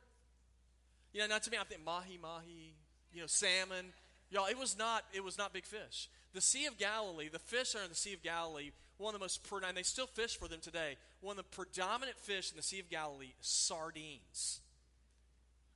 You 1.13 1.21
know, 1.21 1.27
not 1.27 1.43
to 1.43 1.51
me, 1.51 1.57
I 1.59 1.63
think 1.63 1.83
mahi 1.83 2.19
mahi, 2.21 2.73
you 3.13 3.21
know, 3.21 3.27
salmon. 3.27 3.93
Y'all, 4.31 4.45
it 4.45 4.57
was 4.57 4.77
not. 4.77 5.03
It 5.13 5.23
was 5.23 5.37
not 5.37 5.53
big 5.53 5.65
fish. 5.65 6.09
The 6.33 6.41
Sea 6.41 6.67
of 6.67 6.77
Galilee, 6.77 7.29
the 7.31 7.39
fish 7.39 7.75
are 7.75 7.83
in 7.83 7.89
the 7.89 7.95
Sea 7.95 8.13
of 8.13 8.21
Galilee. 8.21 8.71
One 8.97 9.15
of 9.15 9.19
the 9.19 9.23
most, 9.23 9.41
and 9.65 9.77
they 9.77 9.83
still 9.83 10.07
fish 10.07 10.37
for 10.37 10.47
them 10.47 10.59
today. 10.61 10.97
One 11.21 11.33
of 11.33 11.37
the 11.37 11.55
predominant 11.55 12.17
fish 12.19 12.51
in 12.51 12.57
the 12.57 12.63
Sea 12.63 12.79
of 12.79 12.89
Galilee 12.89 13.33
is 13.39 13.47
sardines. 13.47 14.59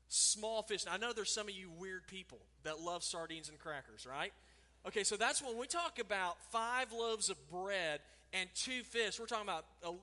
Small 0.09 0.61
fish. 0.61 0.85
Now, 0.85 0.93
I 0.93 0.97
know 0.97 1.13
there's 1.13 1.31
some 1.31 1.47
of 1.47 1.55
you 1.55 1.71
weird 1.71 2.05
people 2.05 2.39
that 2.63 2.79
love 2.81 3.03
sardines 3.03 3.49
and 3.49 3.57
crackers, 3.57 4.05
right? 4.05 4.33
Okay, 4.85 5.03
so 5.03 5.15
that's 5.15 5.41
when 5.41 5.57
we 5.57 5.65
talk 5.65 5.99
about 5.99 6.35
five 6.51 6.91
loaves 6.91 7.29
of 7.29 7.37
bread 7.49 8.01
and 8.33 8.49
two 8.53 8.83
fish. 8.83 9.19
We're 9.19 9.25
talking 9.25 9.47
about 9.47 9.65
uh, 9.83 9.93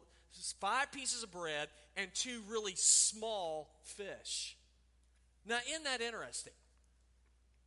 five 0.58 0.90
pieces 0.90 1.22
of 1.22 1.30
bread 1.30 1.68
and 1.96 2.12
two 2.14 2.40
really 2.48 2.74
small 2.74 3.68
fish. 3.84 4.56
Now, 5.46 5.58
isn't 5.68 5.84
that 5.84 6.00
interesting? 6.00 6.52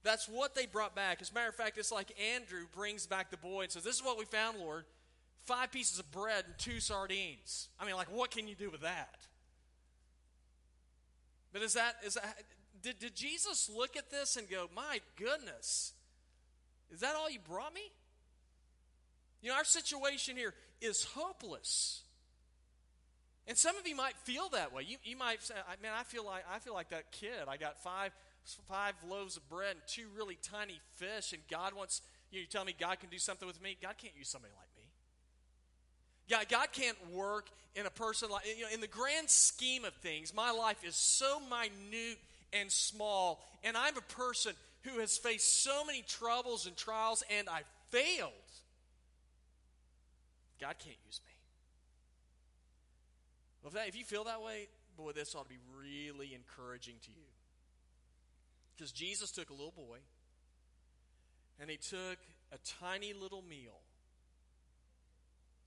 That's 0.03 0.27
what 0.27 0.53
they 0.53 0.65
brought 0.65 0.95
back. 0.95 1.21
As 1.21 1.31
a 1.31 1.33
matter 1.33 1.49
of 1.49 1.55
fact, 1.55 1.77
it's 1.77 1.91
like 1.91 2.11
Andrew 2.33 2.65
brings 2.75 3.07
back 3.07 3.31
the 3.31 3.37
boy 3.37 3.63
and 3.63 3.71
says, 3.71 3.83
This 3.83 3.95
is 3.95 4.03
what 4.03 4.17
we 4.17 4.25
found, 4.25 4.59
Lord. 4.59 4.85
Five 5.45 5.71
pieces 5.71 5.99
of 5.99 6.09
bread 6.11 6.45
and 6.45 6.57
two 6.57 6.79
sardines. 6.79 7.69
I 7.79 7.85
mean, 7.85 7.95
like, 7.95 8.13
what 8.13 8.31
can 8.31 8.47
you 8.47 8.55
do 8.55 8.69
with 8.69 8.81
that? 8.81 9.27
But 11.51 11.61
is 11.61 11.73
that, 11.73 11.95
is 12.05 12.15
that 12.15 12.37
did, 12.81 12.99
did 12.99 13.15
Jesus 13.15 13.69
look 13.73 13.95
at 13.95 14.11
this 14.11 14.35
and 14.35 14.49
go, 14.49 14.69
My 14.75 14.99
goodness, 15.15 15.93
is 16.91 16.99
that 16.99 17.15
all 17.15 17.29
you 17.29 17.39
brought 17.39 17.73
me? 17.73 17.91
You 19.41 19.49
know, 19.49 19.55
our 19.55 19.63
situation 19.63 20.35
here 20.35 20.53
is 20.81 21.05
hopeless. 21.15 22.01
And 23.47 23.57
some 23.57 23.75
of 23.75 23.85
you 23.85 23.95
might 23.95 24.15
feel 24.23 24.49
that 24.49 24.73
way. 24.73 24.83
You, 24.87 24.97
you 25.03 25.17
might 25.17 25.43
say, 25.43 25.55
man, 25.81 25.91
I 25.97 26.03
feel 26.03 26.25
like 26.25 26.43
I 26.53 26.59
feel 26.59 26.73
like 26.73 26.89
that 26.89 27.11
kid. 27.11 27.47
I 27.47 27.57
got 27.57 27.81
five 27.83 28.11
five 28.67 28.93
loaves 29.09 29.37
of 29.37 29.47
bread 29.49 29.71
and 29.71 29.81
two 29.87 30.07
really 30.17 30.37
tiny 30.41 30.79
fish, 30.95 31.33
and 31.33 31.41
God 31.49 31.73
wants 31.73 32.01
you, 32.31 32.39
know, 32.39 32.41
you 32.41 32.47
tell 32.47 32.65
me 32.65 32.75
God 32.77 32.99
can 32.99 33.09
do 33.09 33.19
something 33.19 33.47
with 33.47 33.61
me. 33.61 33.77
God 33.81 33.95
can't 33.97 34.13
use 34.17 34.29
somebody 34.29 34.53
like 34.57 34.67
me. 34.77 34.83
God, 36.29 36.49
God 36.49 36.71
can't 36.71 36.97
work 37.11 37.49
in 37.75 37.85
a 37.85 37.89
person 37.89 38.29
like 38.29 38.45
you 38.57 38.63
know, 38.63 38.69
in 38.73 38.81
the 38.81 38.87
grand 38.87 39.29
scheme 39.29 39.83
of 39.83 39.93
things, 39.95 40.33
my 40.33 40.51
life 40.51 40.83
is 40.85 40.95
so 40.95 41.39
minute 41.49 42.19
and 42.53 42.71
small, 42.71 43.43
and 43.63 43.75
I'm 43.75 43.97
a 43.97 44.13
person 44.13 44.53
who 44.83 44.99
has 44.99 45.17
faced 45.17 45.63
so 45.63 45.83
many 45.85 46.01
troubles 46.01 46.65
and 46.65 46.75
trials, 46.75 47.23
and 47.37 47.49
I 47.49 47.61
failed. 47.89 48.31
God 50.59 50.75
can't 50.79 50.97
use 51.05 51.19
me. 51.25 51.32
Well, 53.63 53.69
if, 53.69 53.73
that, 53.75 53.87
if 53.87 53.95
you 53.97 54.03
feel 54.03 54.25
that 54.25 54.41
way, 54.41 54.67
boy, 54.97 55.13
this 55.13 55.33
ought 55.35 55.43
to 55.43 55.49
be 55.49 55.59
really 55.79 56.33
encouraging 56.33 56.95
to 57.03 57.11
you. 57.11 57.25
Because 58.75 58.91
Jesus 58.91 59.31
took 59.31 59.49
a 59.49 59.53
little 59.53 59.73
boy 59.75 59.99
and 61.59 61.69
he 61.69 61.77
took 61.77 62.17
a 62.51 62.57
tiny 62.81 63.13
little 63.13 63.41
meal 63.41 63.79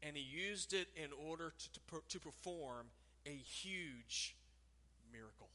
and 0.02 0.16
he 0.16 0.22
used 0.22 0.74
it 0.74 0.88
in 0.94 1.10
order 1.28 1.52
to, 1.58 1.68
to, 1.72 2.02
to 2.08 2.20
perform 2.20 2.86
a 3.24 3.30
huge 3.30 4.36
miracle. 5.12 5.48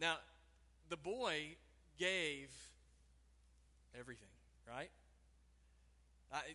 Now, 0.00 0.16
the 0.88 0.96
boy 0.96 1.56
gave 1.98 2.50
everything, 3.98 4.28
right? 4.68 4.90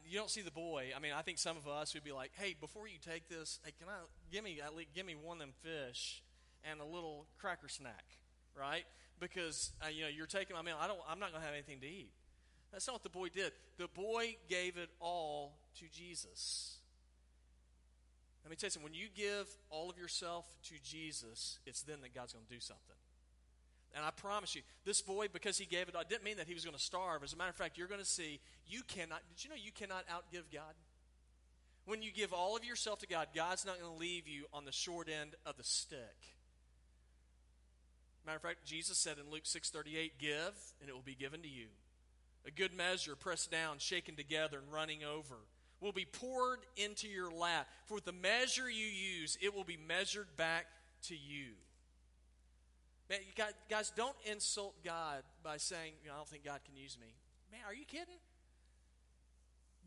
You 0.09 0.17
don't 0.17 0.29
see 0.29 0.41
the 0.41 0.51
boy. 0.51 0.91
I 0.95 0.99
mean, 0.99 1.11
I 1.15 1.21
think 1.21 1.37
some 1.37 1.55
of 1.55 1.67
us 1.67 1.93
would 1.93 2.03
be 2.03 2.11
like, 2.11 2.31
"Hey, 2.33 2.55
before 2.59 2.87
you 2.87 2.97
take 2.99 3.29
this, 3.29 3.59
hey, 3.63 3.71
can 3.77 3.87
I 3.87 3.97
give 4.31 4.43
me 4.43 4.59
at 4.61 4.75
least 4.75 4.93
give 4.93 5.05
me 5.05 5.15
one 5.15 5.37
of 5.37 5.41
them 5.41 5.53
fish 5.61 6.21
and 6.69 6.81
a 6.81 6.85
little 6.85 7.27
cracker 7.39 7.69
snack, 7.69 8.03
right? 8.55 8.85
Because 9.19 9.71
uh, 9.83 9.87
you 9.87 10.03
know 10.03 10.09
you're 10.09 10.27
taking 10.27 10.55
my 10.55 10.61
meal. 10.61 10.77
I 10.79 10.87
don't. 10.87 10.99
I'm 11.07 11.19
not 11.19 11.31
going 11.31 11.41
to 11.41 11.45
have 11.45 11.55
anything 11.55 11.79
to 11.81 11.87
eat. 11.87 12.11
That's 12.71 12.87
not 12.87 12.93
what 12.93 13.03
the 13.03 13.09
boy 13.09 13.29
did. 13.29 13.51
The 13.77 13.87
boy 13.87 14.35
gave 14.49 14.77
it 14.77 14.89
all 14.99 15.57
to 15.79 15.85
Jesus. 15.91 16.77
Let 18.43 18.51
me 18.51 18.55
tell 18.55 18.67
you 18.67 18.71
something. 18.71 18.91
When 18.91 18.99
you 18.99 19.07
give 19.15 19.47
all 19.69 19.89
of 19.89 19.97
yourself 19.97 20.45
to 20.63 20.75
Jesus, 20.83 21.59
it's 21.65 21.81
then 21.81 22.01
that 22.01 22.13
God's 22.13 22.33
going 22.33 22.45
to 22.45 22.53
do 22.53 22.59
something. 22.59 22.95
And 23.95 24.05
I 24.05 24.11
promise 24.11 24.55
you, 24.55 24.61
this 24.85 25.01
boy, 25.01 25.27
because 25.31 25.57
he 25.57 25.65
gave 25.65 25.89
it, 25.89 25.95
I 25.97 26.03
didn't 26.03 26.23
mean 26.23 26.37
that 26.37 26.47
he 26.47 26.53
was 26.53 26.63
going 26.63 26.75
to 26.75 26.81
starve. 26.81 27.23
As 27.23 27.33
a 27.33 27.37
matter 27.37 27.49
of 27.49 27.55
fact, 27.55 27.77
you're 27.77 27.87
going 27.87 27.99
to 27.99 28.05
see, 28.05 28.39
you 28.67 28.83
cannot, 28.83 29.21
did 29.35 29.43
you 29.43 29.49
know 29.49 29.55
you 29.55 29.71
cannot 29.71 30.07
outgive 30.07 30.53
God? 30.53 30.75
When 31.85 32.03
you 32.03 32.11
give 32.11 32.31
all 32.31 32.55
of 32.55 32.63
yourself 32.63 32.99
to 32.99 33.07
God, 33.07 33.29
God's 33.35 33.65
not 33.65 33.79
going 33.79 33.91
to 33.91 33.99
leave 33.99 34.27
you 34.27 34.45
on 34.53 34.65
the 34.65 34.71
short 34.71 35.09
end 35.09 35.35
of 35.45 35.57
the 35.57 35.63
stick. 35.63 36.35
Matter 38.25 38.35
of 38.35 38.43
fact, 38.43 38.65
Jesus 38.65 38.97
said 38.97 39.17
in 39.17 39.31
Luke 39.31 39.45
6:38, 39.45 40.19
"Give, 40.19 40.53
and 40.79 40.87
it 40.89 40.93
will 40.93 41.01
be 41.01 41.15
given 41.15 41.41
to 41.41 41.47
you. 41.47 41.69
A 42.45 42.51
good 42.51 42.73
measure, 42.73 43.15
pressed 43.15 43.49
down, 43.49 43.79
shaken 43.79 44.15
together, 44.15 44.59
and 44.59 44.71
running 44.71 45.03
over, 45.03 45.35
will 45.79 45.93
be 45.93 46.05
poured 46.05 46.59
into 46.75 47.07
your 47.07 47.31
lap. 47.31 47.67
For 47.87 47.95
with 47.95 48.05
the 48.05 48.11
measure 48.11 48.69
you 48.69 48.85
use, 48.85 49.35
it 49.41 49.55
will 49.55 49.63
be 49.63 49.77
measured 49.77 50.37
back 50.37 50.67
to 51.03 51.15
you." 51.15 51.55
Man, 53.09 53.19
got, 53.35 53.53
guys, 53.69 53.91
don't 53.95 54.15
insult 54.25 54.75
God 54.83 55.23
by 55.43 55.57
saying, 55.57 55.93
you 56.03 56.09
know, 56.09 56.15
I 56.15 56.17
don't 56.17 56.27
think 56.27 56.45
God 56.45 56.59
can 56.63 56.75
use 56.75 56.97
me. 56.99 57.07
Man, 57.51 57.61
are 57.67 57.73
you 57.73 57.85
kidding? 57.85 58.19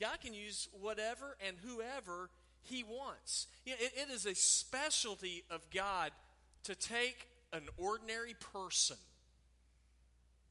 God 0.01 0.21
can 0.21 0.35
use 0.35 0.69
whatever 0.81 1.37
and 1.47 1.57
whoever 1.65 2.31
He 2.63 2.83
wants. 2.83 3.47
You 3.65 3.73
know, 3.73 3.79
it, 3.81 3.93
it 4.09 4.13
is 4.13 4.27
a 4.27 4.35
specialty 4.35 5.45
of 5.51 5.61
God 5.71 6.11
to 6.65 6.75
take 6.75 7.29
an 7.53 7.69
ordinary 7.77 8.35
person, 8.53 8.97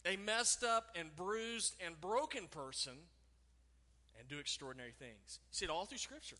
a 0.05 0.15
messed 0.15 0.63
up 0.63 0.95
and 0.95 1.13
bruised 1.15 1.75
and 1.85 1.99
broken 1.99 2.47
person, 2.47 2.93
and 4.17 4.29
do 4.29 4.39
extraordinary 4.39 4.93
things. 4.97 5.39
You 5.51 5.51
see 5.51 5.65
it 5.65 5.71
all 5.71 5.85
through 5.85 5.97
Scripture. 5.97 6.37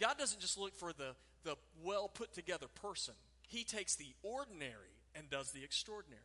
God 0.00 0.16
doesn't 0.18 0.40
just 0.40 0.56
look 0.56 0.74
for 0.74 0.94
the, 0.94 1.14
the 1.44 1.56
well 1.82 2.08
put 2.08 2.32
together 2.32 2.66
person, 2.68 3.14
He 3.48 3.64
takes 3.64 3.96
the 3.96 4.14
ordinary 4.22 4.95
and 5.16 5.30
does 5.30 5.50
the 5.50 5.64
extraordinary. 5.64 6.22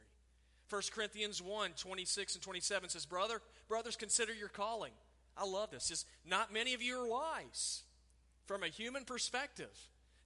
1 0.70 0.82
Corinthians 0.94 1.42
1 1.42 1.72
26 1.78 2.36
and 2.36 2.44
27 2.44 2.90
says, 2.90 3.06
Brother, 3.06 3.42
brothers, 3.68 3.96
consider 3.96 4.34
your 4.34 4.50
calling. 4.50 4.94
I 5.38 5.46
love 5.46 5.72
this. 5.72 5.86
Says, 5.86 6.06
not 6.26 6.54
many 6.54 6.74
of 6.74 6.82
you 6.82 7.00
are 7.00 7.08
wise 7.08 7.84
from 8.46 8.64
a 8.64 8.68
human 8.68 9.06
perspective. 9.06 9.72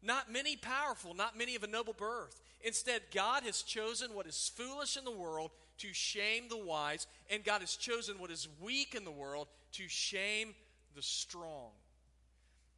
Not 0.02 0.32
many 0.32 0.56
powerful, 0.56 1.14
not 1.16 1.38
many 1.38 1.56
of 1.56 1.64
a 1.64 1.68
noble 1.68 1.94
birth. 1.94 2.40
Instead, 2.64 3.02
God 3.14 3.44
has 3.44 3.64
chosen 3.64 4.14
what 4.14 4.28
is 4.28 4.52
foolish 4.56 4.98
in 4.98 5.04
the 5.04 5.12
world 5.12 5.52
to 5.80 5.94
shame 5.94 6.44
the 6.48 6.58
wise, 6.58 7.08
and 7.30 7.44
God 7.44 7.62
has 7.62 7.76
chosen 7.76 8.20
what 8.20 8.30
is 8.30 8.48
weak 8.62 8.94
in 8.96 9.04
the 9.04 9.12
world 9.12 9.48
to 9.74 9.88
shame 9.88 10.54
the 10.96 11.02
strong. 11.02 11.72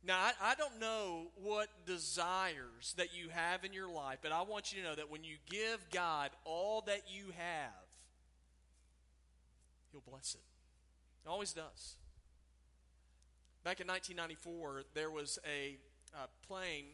Now, 0.07 0.17
I, 0.19 0.31
I, 0.41 0.55
don't 0.55 0.79
know 0.79 1.27
what 1.43 1.67
desires 1.85 2.93
that 2.95 3.13
you 3.13 3.27
have 3.27 3.65
in 3.65 3.73
your 3.73 3.89
life, 3.89 4.19
but 4.21 4.31
I 4.31 4.41
want 4.43 4.71
you 4.71 4.81
to 4.81 4.87
know 4.87 4.95
that 4.95 5.11
when 5.11 5.25
you 5.25 5.35
give 5.49 5.85
God 5.91 6.31
all 6.45 6.81
that 6.87 7.01
you 7.09 7.25
have, 7.35 7.73
He'll 9.91 10.09
bless 10.09 10.33
it. 10.33 10.41
He 11.23 11.29
always 11.29 11.51
does. 11.51 11.97
Back 13.65 13.81
in 13.81 13.87
1994, 13.87 14.83
there 14.93 15.11
was 15.11 15.39
a 15.45 15.75
uh, 16.15 16.27
plane, 16.47 16.85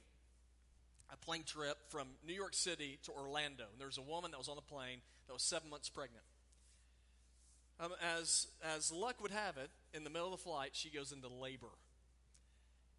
a 1.11 1.17
plane 1.17 1.43
trip 1.43 1.77
from 1.89 2.07
New 2.25 2.33
York 2.33 2.55
City 2.55 2.97
to 3.03 3.11
Orlando. 3.11 3.65
And 3.71 3.79
there 3.79 3.87
was 3.87 3.99
a 3.99 4.01
woman 4.01 4.31
that 4.31 4.39
was 4.39 4.49
on 4.49 4.55
the 4.55 4.63
plane 4.63 5.01
that 5.27 5.33
was 5.33 5.43
seven 5.43 5.69
months 5.69 5.87
pregnant. 5.87 6.23
Um, 7.79 7.91
as, 8.17 8.47
as 8.75 8.91
luck 8.91 9.21
would 9.21 9.29
have 9.29 9.57
it, 9.57 9.69
in 9.93 10.03
the 10.03 10.09
middle 10.09 10.33
of 10.33 10.39
the 10.39 10.43
flight, 10.43 10.71
she 10.73 10.89
goes 10.89 11.11
into 11.11 11.27
labor. 11.27 11.69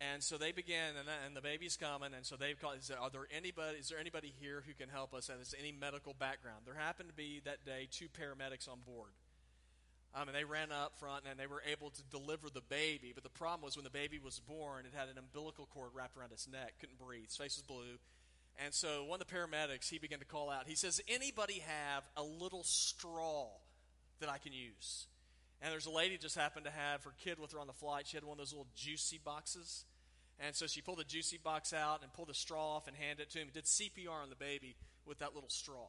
And 0.01 0.23
so 0.23 0.37
they 0.37 0.53
began, 0.53 0.97
and, 0.99 1.09
and 1.25 1.37
the 1.37 1.41
baby's 1.41 1.77
coming, 1.77 2.15
and 2.15 2.27
so 2.27 2.37
they've 2.37 2.61
called. 2.61 2.77
Said, 2.81 2.97
"Are 3.01 3.11
there 3.11 3.29
anybody? 3.35 3.79
Is 3.79 3.89
there 3.89 3.99
anybody 3.99 4.35
here 4.41 4.63
who 4.67 4.75
can 4.75 4.89
help 4.89 5.15
us? 5.15 5.29
And 5.29 5.41
is 5.41 5.55
any 5.59 5.73
medical 5.73 6.15
background?" 6.15 6.63
There 6.67 6.75
happened 6.75 7.09
to 7.09 7.15
be 7.15 7.41
that 7.45 7.65
day 7.65 7.89
two 7.91 8.09
paramedics 8.09 8.69
on 8.69 8.81
board. 8.85 9.11
Um, 10.15 10.29
and 10.29 10.37
they 10.37 10.45
ran 10.45 10.71
up 10.71 10.97
front 11.01 11.25
and 11.29 11.41
they 11.41 11.49
were 11.49 11.63
able 11.67 11.91
to 11.91 12.03
deliver 12.05 12.49
the 12.49 12.61
baby. 12.61 13.11
But 13.13 13.25
the 13.25 13.31
problem 13.31 13.63
was 13.63 13.77
when 13.77 13.83
the 13.83 13.91
baby 13.91 14.21
was 14.21 14.39
born, 14.39 14.87
it 14.87 14.93
had 14.97 15.09
an 15.09 15.19
umbilical 15.19 15.67
cord 15.67 15.91
wrapped 15.93 16.17
around 16.17 16.31
its 16.31 16.49
neck, 16.49 16.75
couldn't 16.79 17.01
breathe, 17.01 17.27
his 17.27 17.37
face 17.37 17.57
was 17.57 17.63
blue. 17.67 17.99
And 18.63 18.73
so 18.73 19.05
one 19.05 19.21
of 19.21 19.27
the 19.27 19.35
paramedics, 19.35 19.89
he 19.89 19.99
began 19.99 20.21
to 20.21 20.25
call 20.25 20.51
out. 20.51 20.69
He 20.69 20.77
says, 20.77 21.01
Anybody 21.09 21.65
have 21.67 22.05
a 22.17 22.23
little 22.23 22.63
straw 22.63 23.49
that 24.21 24.29
I 24.29 24.39
can 24.39 24.53
use? 24.53 25.07
And 25.63 25.73
there's 25.73 25.87
a 25.87 25.91
lady 25.91 26.19
just 26.19 26.37
happened 26.37 26.67
to 26.67 26.71
have 26.71 27.05
her 27.05 27.13
kid 27.23 27.39
with 27.39 27.53
her 27.53 27.61
on 27.61 27.67
the 27.67 27.73
flight. 27.73 28.07
She 28.07 28.17
had 28.17 28.25
one 28.25 28.35
of 28.35 28.39
those 28.39 28.53
little 28.53 28.67
juicy 28.77 29.21
boxes. 29.25 29.85
And 30.39 30.55
so 30.55 30.67
she 30.67 30.81
pulled 30.81 30.99
the 30.99 31.05
juicy 31.05 31.39
box 31.39 31.73
out 31.73 32.03
and 32.03 32.13
pulled 32.13 32.29
the 32.29 32.35
straw 32.35 32.77
off 32.77 32.89
and 32.89 32.97
handed 32.97 33.25
it 33.25 33.31
to 33.31 33.39
him. 33.39 33.49
Did 33.53 33.65
CPR 33.65 34.23
on 34.23 34.31
the 34.31 34.37
baby 34.37 34.77
with 35.07 35.19
that 35.19 35.35
little 35.35 35.49
straw. 35.49 35.89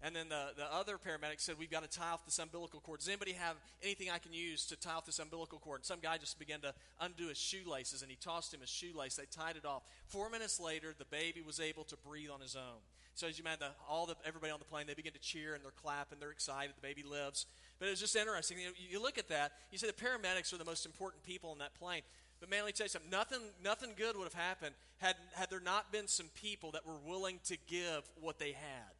And 0.00 0.14
then 0.14 0.28
the, 0.28 0.50
the 0.56 0.72
other 0.72 0.96
paramedic 0.96 1.40
said, 1.40 1.56
We've 1.58 1.70
got 1.70 1.82
to 1.82 1.98
tie 1.98 2.10
off 2.10 2.24
this 2.24 2.38
umbilical 2.38 2.80
cord. 2.80 3.00
Does 3.00 3.08
anybody 3.08 3.32
have 3.32 3.56
anything 3.82 4.10
I 4.10 4.18
can 4.18 4.32
use 4.32 4.64
to 4.66 4.76
tie 4.76 4.92
off 4.92 5.06
this 5.06 5.18
umbilical 5.18 5.58
cord? 5.58 5.80
And 5.80 5.86
some 5.86 5.98
guy 6.00 6.18
just 6.18 6.38
began 6.38 6.60
to 6.60 6.72
undo 7.00 7.28
his 7.28 7.38
shoelaces, 7.38 8.02
and 8.02 8.10
he 8.10 8.16
tossed 8.16 8.54
him 8.54 8.60
his 8.60 8.70
shoelace. 8.70 9.16
They 9.16 9.24
tied 9.24 9.56
it 9.56 9.64
off. 9.64 9.82
Four 10.06 10.30
minutes 10.30 10.60
later, 10.60 10.94
the 10.96 11.04
baby 11.04 11.42
was 11.42 11.58
able 11.58 11.84
to 11.84 11.96
breathe 11.96 12.30
on 12.30 12.40
his 12.40 12.54
own. 12.54 12.80
So 13.14 13.26
as 13.26 13.36
you 13.36 13.42
imagine, 13.42 13.60
the, 13.60 13.92
all 13.92 14.06
the, 14.06 14.14
everybody 14.24 14.52
on 14.52 14.60
the 14.60 14.64
plane, 14.64 14.86
they 14.86 14.94
begin 14.94 15.12
to 15.12 15.18
cheer 15.18 15.54
and 15.54 15.64
they're 15.64 15.72
clapping, 15.72 16.20
they're 16.20 16.30
excited, 16.30 16.76
the 16.76 16.86
baby 16.86 17.02
lives. 17.02 17.46
But 17.80 17.86
it 17.86 17.90
was 17.90 17.98
just 17.98 18.14
interesting. 18.14 18.60
You, 18.60 18.66
know, 18.66 18.72
you 18.76 19.02
look 19.02 19.18
at 19.18 19.28
that, 19.28 19.52
you 19.72 19.78
say 19.78 19.88
the 19.88 19.92
paramedics 19.92 20.52
are 20.52 20.56
the 20.56 20.64
most 20.64 20.86
important 20.86 21.24
people 21.24 21.50
in 21.52 21.58
that 21.58 21.74
plane. 21.74 22.02
But 22.38 22.48
man, 22.48 22.60
let 22.60 22.66
me 22.66 22.72
tell 22.72 22.84
you 22.84 22.90
something. 22.90 23.10
Nothing, 23.10 23.40
nothing 23.62 23.90
good 23.96 24.16
would 24.16 24.24
have 24.24 24.34
happened 24.34 24.76
had, 24.98 25.16
had 25.34 25.50
there 25.50 25.58
not 25.58 25.90
been 25.90 26.06
some 26.06 26.28
people 26.34 26.70
that 26.72 26.86
were 26.86 26.98
willing 27.04 27.40
to 27.46 27.56
give 27.66 28.08
what 28.20 28.38
they 28.38 28.52
had. 28.52 28.97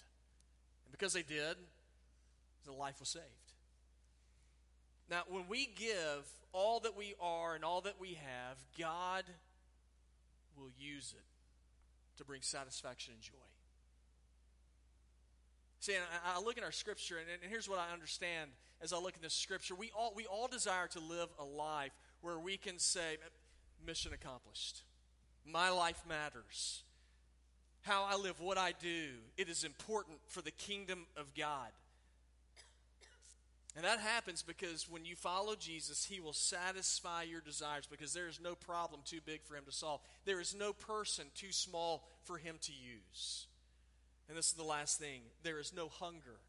And 0.99 1.01
because 1.01 1.13
they 1.13 1.23
did, 1.23 1.57
the 2.65 2.73
life 2.73 3.01
was 3.01 3.09
saved. 3.09 3.25
Now, 5.11 5.23
when 5.29 5.45
we 5.49 5.67
give 5.77 6.27
all 6.53 6.81
that 6.81 6.97
we 6.97 7.15
are 7.21 7.55
and 7.55 7.65
all 7.65 7.81
that 7.83 8.01
we 8.01 8.15
have, 8.15 8.59
God 8.79 9.25
will 10.57 10.71
use 10.79 11.15
it 11.17 11.25
to 12.19 12.25
bring 12.25 12.43
satisfaction 12.43 13.15
and 13.15 13.23
joy. 13.23 13.33
See, 15.81 15.95
I 16.27 16.41
look 16.41 16.59
at 16.59 16.65
our 16.65 16.73
scripture, 16.73 17.17
and 17.19 17.51
here's 17.51 17.69
what 17.69 17.79
I 17.79 17.93
understand 17.93 18.51
as 18.83 18.93
I 18.93 18.99
look 18.99 19.15
at 19.15 19.23
this 19.23 19.35
scripture. 19.35 19.75
We 19.75 19.93
all, 19.97 20.13
we 20.17 20.27
all 20.27 20.49
desire 20.49 20.89
to 20.89 21.01
live 21.01 21.29
a 21.39 21.45
life 21.45 21.93
where 22.21 22.39
we 22.39 22.57
can 22.57 22.79
say, 22.79 23.17
mission 23.87 24.13
accomplished. 24.13 24.83
My 25.47 25.71
life 25.71 26.03
matters 26.09 26.83
how 27.83 28.05
I 28.05 28.17
live, 28.17 28.41
what 28.41 28.59
I 28.59 28.73
do. 28.81 29.09
It 29.37 29.49
is 29.49 29.65
important 29.65 30.19
for 30.29 30.43
the 30.43 30.51
kingdom 30.51 31.07
of 31.17 31.35
God. 31.35 31.71
And 33.77 33.85
that 33.85 34.01
happens 34.01 34.43
because 34.43 34.91
when 34.91 35.05
you 35.05 35.15
follow 35.15 35.55
Jesus, 35.55 36.05
he 36.05 36.19
will 36.19 36.33
satisfy 36.33 37.23
your 37.23 37.41
desires 37.41 37.87
because 37.89 38.13
there 38.13 38.27
is 38.27 38.41
no 38.43 38.57
problem 38.57 39.03
too 39.05 39.21
big 39.25 39.43
for 39.45 39.55
him 39.55 39.65
to 39.67 39.73
solve. 39.73 40.01
There 40.25 40.41
is 40.41 40.55
no 40.59 40.73
person 40.73 41.27
too 41.37 41.53
small 41.53 42.09
for 42.25 42.39
him 42.39 42.57
to 42.63 42.73
use. 42.73 43.47
And 44.29 44.37
this 44.37 44.47
is 44.47 44.55
the 44.55 44.65
last 44.65 44.99
thing 44.99 45.21
there 45.43 45.61
is 45.61 45.73
no 45.75 45.89
hunger 45.89 46.41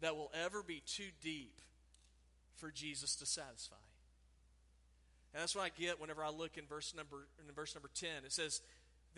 that 0.00 0.16
will 0.16 0.32
ever 0.44 0.62
be 0.62 0.82
too 0.86 1.10
deep 1.22 1.60
for 2.56 2.70
Jesus 2.70 3.14
to 3.16 3.26
satisfy. 3.26 3.76
And 5.32 5.42
that's 5.42 5.54
what 5.54 5.64
I 5.64 5.80
get 5.80 6.00
whenever 6.00 6.24
I 6.24 6.30
look 6.30 6.56
in 6.56 6.64
verse 6.64 6.94
number 6.96 7.28
in 7.38 7.54
verse 7.54 7.74
number 7.74 7.90
10. 7.94 8.08
It 8.24 8.32
says, 8.32 8.60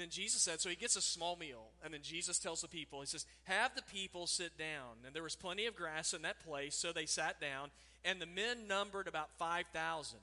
then 0.01 0.09
Jesus 0.11 0.43
said, 0.43 0.61
so 0.61 0.69
he 0.71 0.77
gets 0.77 0.97
a 0.97 1.03
small 1.03 1.37
meal, 1.37 1.67
and 1.85 1.93
then 1.93 2.01
Jesus 2.03 2.39
tells 2.39 2.61
the 2.61 2.69
people, 2.69 3.01
he 3.01 3.07
says, 3.07 3.27
Have 3.45 3.75
the 3.75 3.83
people 3.83 4.27
sit 4.27 4.57
down. 4.57 5.05
And 5.05 5.15
there 5.15 5.23
was 5.23 5.37
plenty 5.37 5.67
of 5.67 5.77
grass 5.77 6.15
in 6.15 6.23
that 6.23 6.45
place, 6.45 6.75
so 6.75 6.93
they 6.93 7.07
sat 7.07 7.41
down, 7.41 7.71
and 8.05 8.21
the 8.21 8.27
men 8.27 8.67
numbered 8.69 9.09
about 9.09 9.31
5,000. 9.39 10.19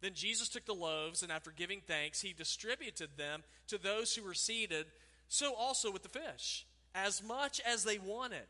Then 0.00 0.12
Jesus 0.14 0.48
took 0.48 0.64
the 0.66 0.74
loaves, 0.74 1.22
and 1.22 1.32
after 1.32 1.50
giving 1.50 1.80
thanks, 1.86 2.20
he 2.20 2.32
distributed 2.32 3.10
them 3.16 3.42
to 3.68 3.78
those 3.78 4.14
who 4.14 4.24
were 4.24 4.34
seated, 4.34 4.86
so 5.28 5.54
also 5.54 5.90
with 5.90 6.02
the 6.02 6.08
fish, 6.08 6.66
as 6.94 7.22
much 7.22 7.60
as 7.66 7.84
they 7.84 7.98
wanted. 7.98 8.46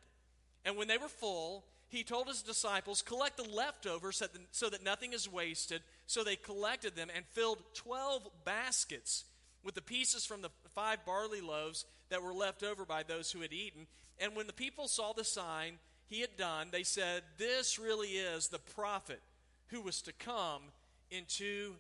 And 0.65 0.77
when 0.77 0.89
they 0.89 0.99
were 0.99 1.09
full, 1.09 1.65
he 1.89 2.03
told 2.03 2.29
his 2.29 2.43
disciples, 2.43 3.03
Collect 3.03 3.37
the 3.37 3.49
leftovers 3.49 4.23
so 4.51 4.69
that 4.69 4.85
nothing 4.85 5.13
is 5.13 5.31
wasted. 5.31 5.83
So 6.07 6.25
they 6.25 6.37
collected 6.37 6.97
them 6.97 7.09
and 7.15 7.25
filled 7.27 7.63
12 7.75 8.29
baskets 8.45 9.25
with 9.65 9.75
the 9.75 9.83
pieces 9.83 10.25
from 10.27 10.43
the 10.43 10.51
five 10.75 11.05
barley 11.05 11.41
loaves 11.41 11.87
that 12.11 12.23
were 12.23 12.35
left 12.35 12.63
over 12.63 12.85
by 12.85 13.03
those 13.03 13.33
who 13.33 13.41
had 13.41 13.53
eaten. 13.53 13.87
And 14.21 14.37
when 14.37 14.47
the 14.47 14.53
people 14.53 14.87
saw 14.87 15.13
the 15.13 15.25
sign 15.25 15.79
he 16.07 16.21
had 16.21 16.37
done, 16.37 16.69
they 16.71 16.83
said, 16.83 17.23
This 17.39 17.79
really 17.79 18.09
is 18.11 18.49
the 18.49 18.59
prophet 18.59 19.21
who 19.69 19.81
was 19.81 20.03
to 20.03 20.13
come 20.13 20.63
into 21.11 21.75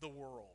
the 0.00 0.08
world. 0.08 0.46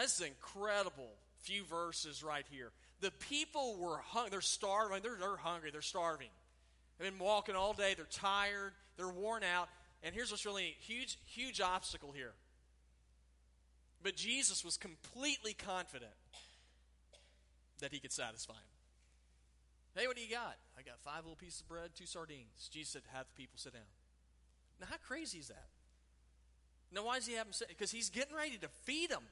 This 0.00 0.20
is 0.20 0.26
incredible 0.26 1.10
few 1.42 1.64
verses 1.64 2.22
right 2.22 2.46
here. 2.50 2.70
The 3.00 3.10
people 3.10 3.76
were 3.78 3.98
hungry. 3.98 4.30
They're 4.30 4.40
starving. 4.40 5.02
They're, 5.02 5.16
they're 5.18 5.36
hungry. 5.36 5.70
They're 5.70 5.82
starving. 5.82 6.28
They've 6.98 7.10
been 7.10 7.24
walking 7.24 7.56
all 7.56 7.72
day. 7.72 7.94
They're 7.96 8.06
tired. 8.06 8.72
They're 8.96 9.08
worn 9.08 9.42
out. 9.42 9.68
And 10.02 10.14
here's 10.14 10.30
what's 10.30 10.46
really 10.46 10.64
a 10.64 10.76
huge, 10.80 11.18
huge 11.26 11.60
obstacle 11.60 12.12
here 12.12 12.32
but 14.02 14.16
Jesus 14.16 14.64
was 14.64 14.76
completely 14.76 15.54
confident 15.54 16.12
that 17.80 17.92
he 17.92 17.98
could 17.98 18.12
satisfy 18.12 18.54
him. 18.54 18.72
Hey, 19.94 20.06
what 20.06 20.16
do 20.16 20.22
you 20.22 20.30
got? 20.30 20.56
I 20.78 20.82
got 20.82 20.98
five 21.04 21.24
little 21.24 21.36
pieces 21.36 21.60
of 21.60 21.68
bread, 21.68 21.90
two 21.94 22.06
sardines. 22.06 22.70
Jesus 22.72 22.92
said, 22.92 23.02
Have 23.12 23.26
the 23.26 23.34
people 23.34 23.58
sit 23.58 23.74
down. 23.74 23.82
Now, 24.80 24.86
how 24.90 24.96
crazy 25.06 25.38
is 25.38 25.48
that? 25.48 25.68
Now, 26.94 27.04
why 27.04 27.16
does 27.16 27.26
he 27.26 27.34
have 27.34 27.46
them 27.46 27.52
sit? 27.52 27.68
Because 27.68 27.90
he's 27.90 28.10
getting 28.10 28.34
ready 28.34 28.56
to 28.58 28.68
feed 28.84 29.10
them. 29.10 29.24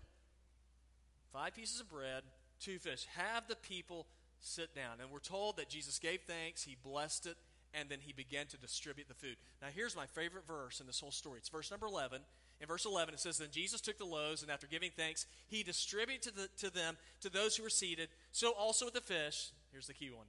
Five 1.32 1.54
pieces 1.54 1.80
of 1.80 1.88
bread, 1.88 2.22
two 2.60 2.78
fish. 2.78 3.06
Have 3.16 3.48
the 3.48 3.56
people 3.56 4.06
sit 4.40 4.74
down. 4.74 5.00
And 5.00 5.10
we're 5.10 5.20
told 5.20 5.56
that 5.56 5.68
Jesus 5.68 5.98
gave 5.98 6.20
thanks, 6.26 6.62
he 6.62 6.76
blessed 6.82 7.26
it, 7.26 7.36
and 7.72 7.88
then 7.88 7.98
he 8.00 8.12
began 8.12 8.46
to 8.48 8.56
distribute 8.56 9.08
the 9.08 9.14
food. 9.14 9.36
Now, 9.62 9.68
here's 9.74 9.94
my 9.94 10.06
favorite 10.06 10.46
verse 10.46 10.80
in 10.80 10.86
this 10.86 11.00
whole 11.00 11.10
story. 11.10 11.38
It's 11.38 11.48
verse 11.48 11.70
number 11.70 11.86
11. 11.86 12.20
In 12.60 12.66
verse 12.66 12.84
11, 12.84 13.14
it 13.14 13.20
says, 13.20 13.38
Then 13.38 13.48
Jesus 13.50 13.80
took 13.80 13.96
the 13.98 14.04
loaves, 14.04 14.42
and 14.42 14.50
after 14.50 14.66
giving 14.66 14.90
thanks, 14.94 15.26
he 15.48 15.62
distributed 15.62 16.22
to, 16.22 16.34
the, 16.34 16.48
to 16.58 16.74
them, 16.74 16.96
to 17.22 17.30
those 17.30 17.56
who 17.56 17.62
were 17.62 17.70
seated, 17.70 18.08
so 18.32 18.52
also 18.52 18.84
with 18.84 18.94
the 18.94 19.00
fish. 19.00 19.50
Here's 19.72 19.86
the 19.86 19.94
key 19.94 20.10
one 20.10 20.26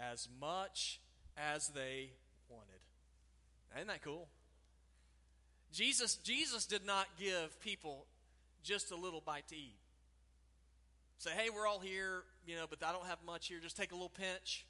as 0.00 0.28
much 0.40 1.00
as 1.36 1.68
they 1.68 2.10
wanted. 2.48 2.80
Isn't 3.76 3.88
that 3.88 4.02
cool? 4.02 4.28
Jesus, 5.72 6.16
Jesus 6.16 6.66
did 6.66 6.84
not 6.84 7.06
give 7.18 7.60
people 7.60 8.06
just 8.62 8.90
a 8.90 8.96
little 8.96 9.20
bite 9.20 9.46
to 9.48 9.56
eat. 9.56 9.76
Say, 11.18 11.30
hey, 11.30 11.50
we're 11.54 11.66
all 11.66 11.78
here, 11.78 12.22
you 12.46 12.56
know, 12.56 12.64
but 12.68 12.78
I 12.86 12.92
don't 12.92 13.06
have 13.06 13.18
much 13.26 13.48
here. 13.48 13.58
Just 13.62 13.76
take 13.76 13.92
a 13.92 13.94
little 13.94 14.08
pinch. 14.08 14.64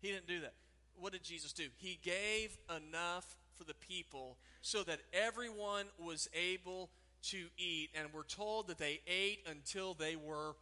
He 0.00 0.08
didn't 0.08 0.28
do 0.28 0.40
that. 0.40 0.54
What 0.98 1.12
did 1.12 1.24
Jesus 1.24 1.52
do? 1.52 1.64
He 1.76 1.98
gave 2.02 2.56
enough 2.68 3.26
for 3.60 3.64
the 3.64 3.74
people 3.74 4.38
so 4.62 4.82
that 4.84 5.00
everyone 5.12 5.84
was 5.98 6.28
able 6.34 6.88
to 7.22 7.46
eat. 7.58 7.90
And 7.94 8.08
we're 8.14 8.22
told 8.22 8.68
that 8.68 8.78
they 8.78 9.00
ate 9.06 9.40
until 9.48 9.92
they 9.92 10.16
were 10.16 10.54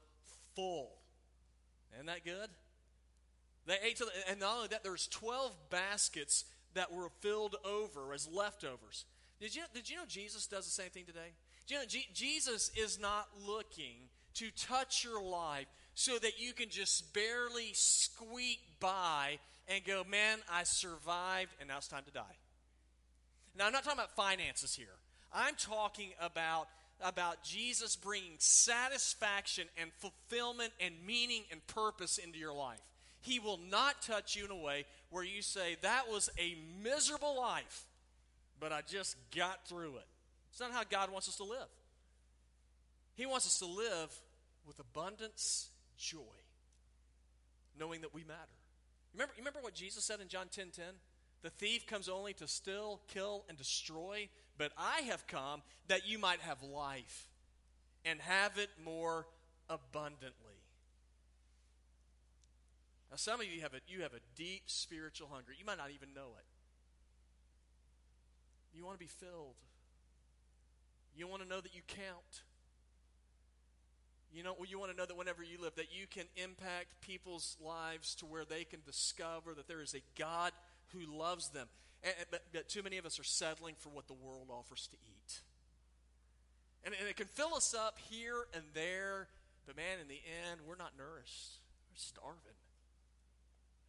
full. 0.56 0.90
Isn't 1.94 2.06
that 2.06 2.24
good? 2.24 2.48
They 3.66 3.76
ate 3.84 3.96
till, 3.96 4.08
and 4.28 4.40
not 4.40 4.56
only 4.56 4.68
that, 4.68 4.82
there's 4.82 5.06
12 5.06 5.54
baskets 5.70 6.44
that 6.74 6.92
were 6.92 7.10
filled 7.20 7.56
over 7.64 8.12
as 8.12 8.26
leftovers. 8.26 9.04
Did 9.40 9.54
you, 9.54 9.62
did 9.72 9.88
you 9.88 9.96
know 9.96 10.02
Jesus 10.08 10.46
does 10.46 10.64
the 10.64 10.70
same 10.70 10.90
thing 10.90 11.04
today? 11.04 11.34
You 11.68 11.76
know, 11.76 11.84
G- 11.86 12.08
Jesus 12.12 12.72
is 12.76 12.98
not 12.98 13.28
looking 13.46 14.08
to 14.34 14.50
touch 14.50 15.04
your 15.04 15.22
life 15.22 15.66
so 15.94 16.18
that 16.18 16.40
you 16.40 16.52
can 16.52 16.70
just 16.70 17.12
barely 17.12 17.70
squeak 17.74 18.60
by 18.80 19.38
and 19.68 19.84
go, 19.84 20.02
man, 20.10 20.38
I 20.50 20.62
survived, 20.64 21.50
and 21.60 21.68
now 21.68 21.76
it's 21.76 21.88
time 21.88 22.04
to 22.04 22.10
die. 22.10 22.37
Now, 23.58 23.66
I'm 23.66 23.72
not 23.72 23.82
talking 23.82 23.98
about 23.98 24.14
finances 24.14 24.74
here. 24.74 24.86
I'm 25.32 25.56
talking 25.56 26.10
about, 26.20 26.68
about 27.02 27.42
Jesus 27.42 27.96
bringing 27.96 28.36
satisfaction 28.38 29.66
and 29.76 29.90
fulfillment 29.98 30.72
and 30.80 30.94
meaning 31.04 31.42
and 31.50 31.66
purpose 31.66 32.18
into 32.18 32.38
your 32.38 32.54
life. 32.54 32.78
He 33.20 33.40
will 33.40 33.58
not 33.70 34.00
touch 34.00 34.36
you 34.36 34.44
in 34.44 34.52
a 34.52 34.56
way 34.56 34.84
where 35.10 35.24
you 35.24 35.42
say, 35.42 35.76
That 35.82 36.08
was 36.08 36.30
a 36.38 36.56
miserable 36.82 37.36
life, 37.36 37.84
but 38.60 38.72
I 38.72 38.82
just 38.88 39.16
got 39.34 39.66
through 39.66 39.96
it. 39.96 40.06
It's 40.52 40.60
not 40.60 40.72
how 40.72 40.84
God 40.88 41.10
wants 41.10 41.28
us 41.28 41.36
to 41.36 41.44
live. 41.44 41.68
He 43.16 43.26
wants 43.26 43.46
us 43.46 43.58
to 43.58 43.66
live 43.66 44.14
with 44.66 44.78
abundance, 44.78 45.70
joy, 45.98 46.18
knowing 47.78 48.02
that 48.02 48.14
we 48.14 48.22
matter. 48.22 48.38
Remember, 49.12 49.34
remember 49.36 49.58
what 49.60 49.74
Jesus 49.74 50.04
said 50.04 50.20
in 50.20 50.28
John 50.28 50.46
10 50.48 50.68
10? 50.70 50.84
The 51.42 51.50
thief 51.50 51.86
comes 51.86 52.08
only 52.08 52.32
to 52.34 52.48
steal, 52.48 53.00
kill, 53.08 53.44
and 53.48 53.56
destroy, 53.56 54.28
but 54.56 54.72
I 54.76 55.02
have 55.02 55.26
come 55.26 55.62
that 55.86 56.06
you 56.06 56.18
might 56.18 56.40
have 56.40 56.62
life 56.62 57.28
and 58.04 58.20
have 58.20 58.58
it 58.58 58.70
more 58.84 59.26
abundantly. 59.70 60.32
Now, 63.10 63.16
some 63.16 63.40
of 63.40 63.46
you 63.46 63.62
have 63.62 63.72
a, 63.72 63.80
you 63.86 64.02
have 64.02 64.12
a 64.14 64.20
deep 64.36 64.62
spiritual 64.66 65.28
hunger. 65.32 65.52
You 65.58 65.64
might 65.64 65.78
not 65.78 65.90
even 65.90 66.12
know 66.14 66.28
it. 66.38 66.44
You 68.76 68.84
want 68.84 68.98
to 68.98 69.04
be 69.04 69.10
filled. 69.10 69.56
You 71.16 71.26
want 71.26 71.42
to 71.42 71.48
know 71.48 71.60
that 71.60 71.74
you 71.74 71.82
count. 71.86 72.42
You 74.32 74.42
know, 74.42 74.54
you 74.68 74.78
want 74.78 74.92
to 74.92 74.96
know 74.96 75.06
that 75.06 75.16
whenever 75.16 75.42
you 75.42 75.60
live, 75.60 75.74
that 75.76 75.88
you 75.90 76.06
can 76.06 76.26
impact 76.36 77.00
people's 77.00 77.56
lives 77.64 78.14
to 78.16 78.26
where 78.26 78.44
they 78.44 78.64
can 78.64 78.80
discover 78.84 79.54
that 79.54 79.66
there 79.68 79.80
is 79.80 79.94
a 79.94 80.02
God 80.18 80.52
who 80.92 81.00
loves 81.18 81.50
them. 81.50 81.68
And, 82.02 82.14
but, 82.30 82.42
but 82.52 82.68
too 82.68 82.82
many 82.82 82.98
of 82.98 83.06
us 83.06 83.18
are 83.18 83.24
settling 83.24 83.74
for 83.78 83.88
what 83.88 84.06
the 84.06 84.14
world 84.14 84.48
offers 84.50 84.88
to 84.88 84.96
eat. 84.96 85.40
And, 86.84 86.94
and 86.98 87.08
it 87.08 87.16
can 87.16 87.26
fill 87.26 87.54
us 87.54 87.74
up 87.74 87.98
here 88.08 88.46
and 88.54 88.62
there, 88.72 89.28
but 89.66 89.76
man, 89.76 89.98
in 90.00 90.08
the 90.08 90.20
end, 90.48 90.60
we're 90.66 90.76
not 90.76 90.92
nourished. 90.96 91.58
We're 91.90 91.96
starving. 91.96 92.58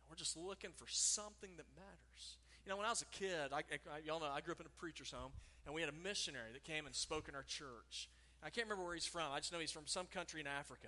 We're 0.09 0.15
just 0.15 0.35
looking 0.35 0.71
for 0.75 0.87
something 0.87 1.51
that 1.57 1.65
matters. 1.75 2.37
You 2.65 2.71
know, 2.71 2.77
when 2.77 2.87
I 2.87 2.89
was 2.89 3.03
a 3.03 3.17
kid, 3.17 3.53
I, 3.53 3.59
I, 3.59 3.99
y'all 4.05 4.19
know 4.19 4.25
I 4.25 4.41
grew 4.41 4.53
up 4.53 4.59
in 4.59 4.65
a 4.65 4.79
preacher's 4.81 5.11
home, 5.11 5.31
and 5.65 5.75
we 5.75 5.81
had 5.81 5.89
a 5.89 6.03
missionary 6.03 6.51
that 6.53 6.63
came 6.63 6.87
and 6.87 6.95
spoke 6.95 7.29
in 7.29 7.35
our 7.35 7.43
church. 7.43 8.09
I 8.41 8.49
can't 8.49 8.65
remember 8.65 8.85
where 8.85 8.95
he's 8.95 9.05
from. 9.05 9.31
I 9.31 9.39
just 9.39 9.53
know 9.53 9.59
he's 9.59 9.71
from 9.71 9.85
some 9.85 10.07
country 10.07 10.41
in 10.41 10.47
Africa. 10.47 10.87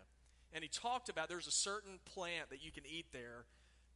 And 0.53 0.63
he 0.63 0.69
talked 0.69 1.07
about 1.07 1.29
there's 1.29 1.47
a 1.47 1.51
certain 1.51 1.99
plant 2.13 2.49
that 2.49 2.63
you 2.63 2.71
can 2.71 2.83
eat 2.85 3.05
there 3.13 3.45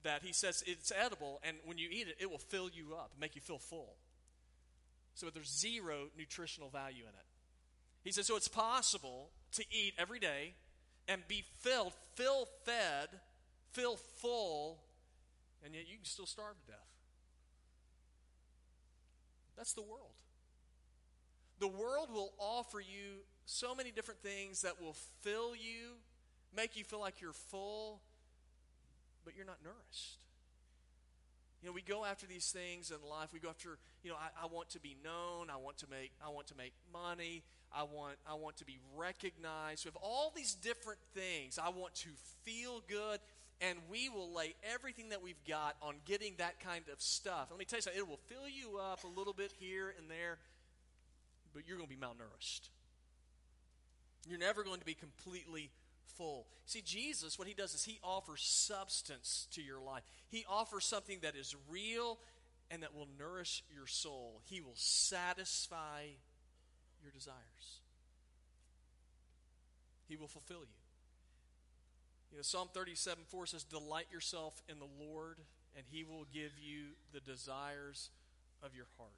that 0.05 0.23
he 0.23 0.31
says 0.31 0.63
it's 0.65 0.91
edible, 0.91 1.41
and 1.43 1.57
when 1.65 1.77
you 1.77 1.89
eat 1.91 2.07
it, 2.07 2.15
it 2.19 2.31
will 2.31 2.37
fill 2.37 2.69
you 2.69 2.95
up, 2.95 3.11
make 3.19 3.35
you 3.35 3.41
feel 3.41 3.57
full. 3.57 3.97
So 5.15 5.27
there's 5.33 5.51
zero 5.51 6.07
nutritional 6.17 6.69
value 6.69 7.03
in 7.03 7.09
it. 7.09 7.25
He 8.03 8.11
says, 8.11 8.27
so 8.27 8.35
it's 8.35 8.47
possible 8.47 9.31
to 9.53 9.65
eat 9.71 9.93
every 9.97 10.19
day 10.19 10.53
and 11.07 11.21
be 11.27 11.43
filled, 11.59 11.93
fill 12.15 12.47
fed, 12.65 13.09
fill 13.71 13.97
full, 14.21 14.79
and 15.63 15.73
yet 15.73 15.89
you 15.89 15.97
can 15.97 16.05
still 16.05 16.27
starve 16.27 16.55
to 16.65 16.71
death. 16.71 16.87
That's 19.57 19.73
the 19.73 19.81
world. 19.81 20.13
The 21.59 21.67
world 21.67 22.09
will 22.13 22.33
offer 22.37 22.79
you 22.79 23.23
so 23.45 23.73
many 23.73 23.89
different 23.89 24.21
things 24.21 24.61
that 24.61 24.81
will 24.81 24.95
fill 25.21 25.55
you, 25.55 25.93
make 26.55 26.77
you 26.77 26.83
feel 26.83 26.99
like 26.99 27.21
you're 27.21 27.33
full, 27.33 28.01
but 29.25 29.35
you're 29.35 29.45
not 29.45 29.57
nourished. 29.63 30.19
You 31.61 31.69
know, 31.69 31.73
we 31.73 31.81
go 31.81 32.05
after 32.05 32.27
these 32.27 32.51
things 32.51 32.91
in 32.91 32.97
life. 33.09 33.29
We 33.33 33.39
go 33.39 33.49
after, 33.49 33.79
you 34.03 34.11
know, 34.11 34.17
I, 34.17 34.43
I, 34.43 34.45
want 34.45 34.69
to 34.69 34.79
be 34.79 34.95
known. 35.03 35.49
I 35.49 35.57
want 35.57 35.79
to 35.79 35.87
make, 35.89 36.11
I 36.23 36.29
want 36.29 36.45
to 36.47 36.55
make 36.55 36.73
money. 36.93 37.41
I 37.75 37.83
want, 37.83 38.17
I 38.29 38.35
want 38.35 38.57
to 38.57 38.65
be 38.65 38.77
recognized. 38.95 39.83
We 39.83 39.89
have 39.89 39.95
all 39.95 40.31
these 40.35 40.53
different 40.53 40.99
things. 41.15 41.57
I 41.57 41.69
want 41.69 41.95
to 41.95 42.09
feel 42.43 42.83
good, 42.87 43.19
and 43.61 43.79
we 43.89 44.09
will 44.09 44.31
lay 44.31 44.53
everything 44.73 45.09
that 45.09 45.23
we've 45.23 45.43
got 45.47 45.75
on 45.81 45.95
getting 46.05 46.35
that 46.37 46.59
kind 46.59 46.85
of 46.93 47.01
stuff. 47.01 47.47
Let 47.49 47.57
me 47.57 47.65
tell 47.65 47.77
you 47.77 47.81
something. 47.81 47.99
It 47.99 48.07
will 48.07 48.19
fill 48.27 48.47
you 48.47 48.77
up 48.77 49.03
a 49.03 49.19
little 49.19 49.33
bit 49.33 49.51
here 49.59 49.93
and 49.97 50.07
there, 50.07 50.37
but 51.51 51.63
you're 51.67 51.77
going 51.77 51.89
to 51.89 51.95
be 51.95 51.99
malnourished. 51.99 52.69
You're 54.29 54.39
never 54.39 54.63
going 54.63 54.79
to 54.79 54.85
be 54.85 54.93
completely 54.93 55.71
full. 56.17 56.47
See, 56.65 56.81
Jesus, 56.81 57.37
what 57.37 57.47
he 57.47 57.53
does 57.53 57.73
is 57.73 57.83
he 57.83 57.99
offers 58.03 58.41
substance 58.41 59.47
to 59.51 59.61
your 59.61 59.79
life. 59.79 60.03
He 60.29 60.45
offers 60.49 60.85
something 60.85 61.19
that 61.21 61.35
is 61.35 61.55
real 61.69 62.17
and 62.71 62.83
that 62.83 62.95
will 62.95 63.07
nourish 63.19 63.63
your 63.73 63.87
soul. 63.87 64.41
He 64.45 64.61
will 64.61 64.75
satisfy 64.75 66.03
your 67.03 67.11
desires. 67.11 67.35
He 70.07 70.15
will 70.15 70.27
fulfill 70.27 70.61
you. 70.61 70.81
You 72.31 72.37
know, 72.37 72.43
Psalm 72.43 72.69
37 72.73 73.23
4 73.29 73.45
says, 73.45 73.63
Delight 73.63 74.07
yourself 74.11 74.61
in 74.67 74.77
the 74.79 75.05
Lord, 75.05 75.37
and 75.75 75.85
he 75.89 76.03
will 76.03 76.25
give 76.33 76.51
you 76.59 76.87
the 77.13 77.19
desires 77.19 78.09
of 78.63 78.75
your 78.75 78.87
heart. 78.97 79.11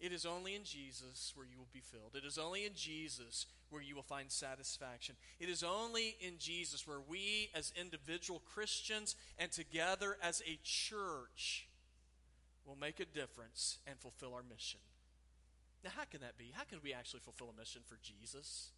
It 0.00 0.12
is 0.12 0.24
only 0.24 0.54
in 0.54 0.62
Jesus 0.64 1.32
where 1.34 1.46
you 1.46 1.58
will 1.58 1.68
be 1.72 1.80
filled. 1.80 2.14
It 2.14 2.24
is 2.24 2.38
only 2.38 2.64
in 2.64 2.74
Jesus 2.74 3.46
where 3.70 3.82
you 3.82 3.96
will 3.96 4.02
find 4.02 4.30
satisfaction. 4.30 5.16
It 5.40 5.48
is 5.48 5.64
only 5.64 6.16
in 6.20 6.34
Jesus 6.38 6.86
where 6.86 7.00
we, 7.00 7.50
as 7.54 7.72
individual 7.78 8.40
Christians 8.54 9.16
and 9.38 9.50
together 9.50 10.16
as 10.22 10.40
a 10.46 10.58
church, 10.62 11.66
will 12.64 12.76
make 12.76 13.00
a 13.00 13.04
difference 13.04 13.78
and 13.86 13.98
fulfill 13.98 14.34
our 14.34 14.42
mission. 14.48 14.80
Now, 15.82 15.90
how 15.96 16.04
can 16.04 16.20
that 16.20 16.38
be? 16.38 16.52
How 16.54 16.64
can 16.64 16.78
we 16.82 16.92
actually 16.92 17.20
fulfill 17.20 17.50
a 17.54 17.58
mission 17.58 17.82
for 17.86 17.98
Jesus? 18.02 18.70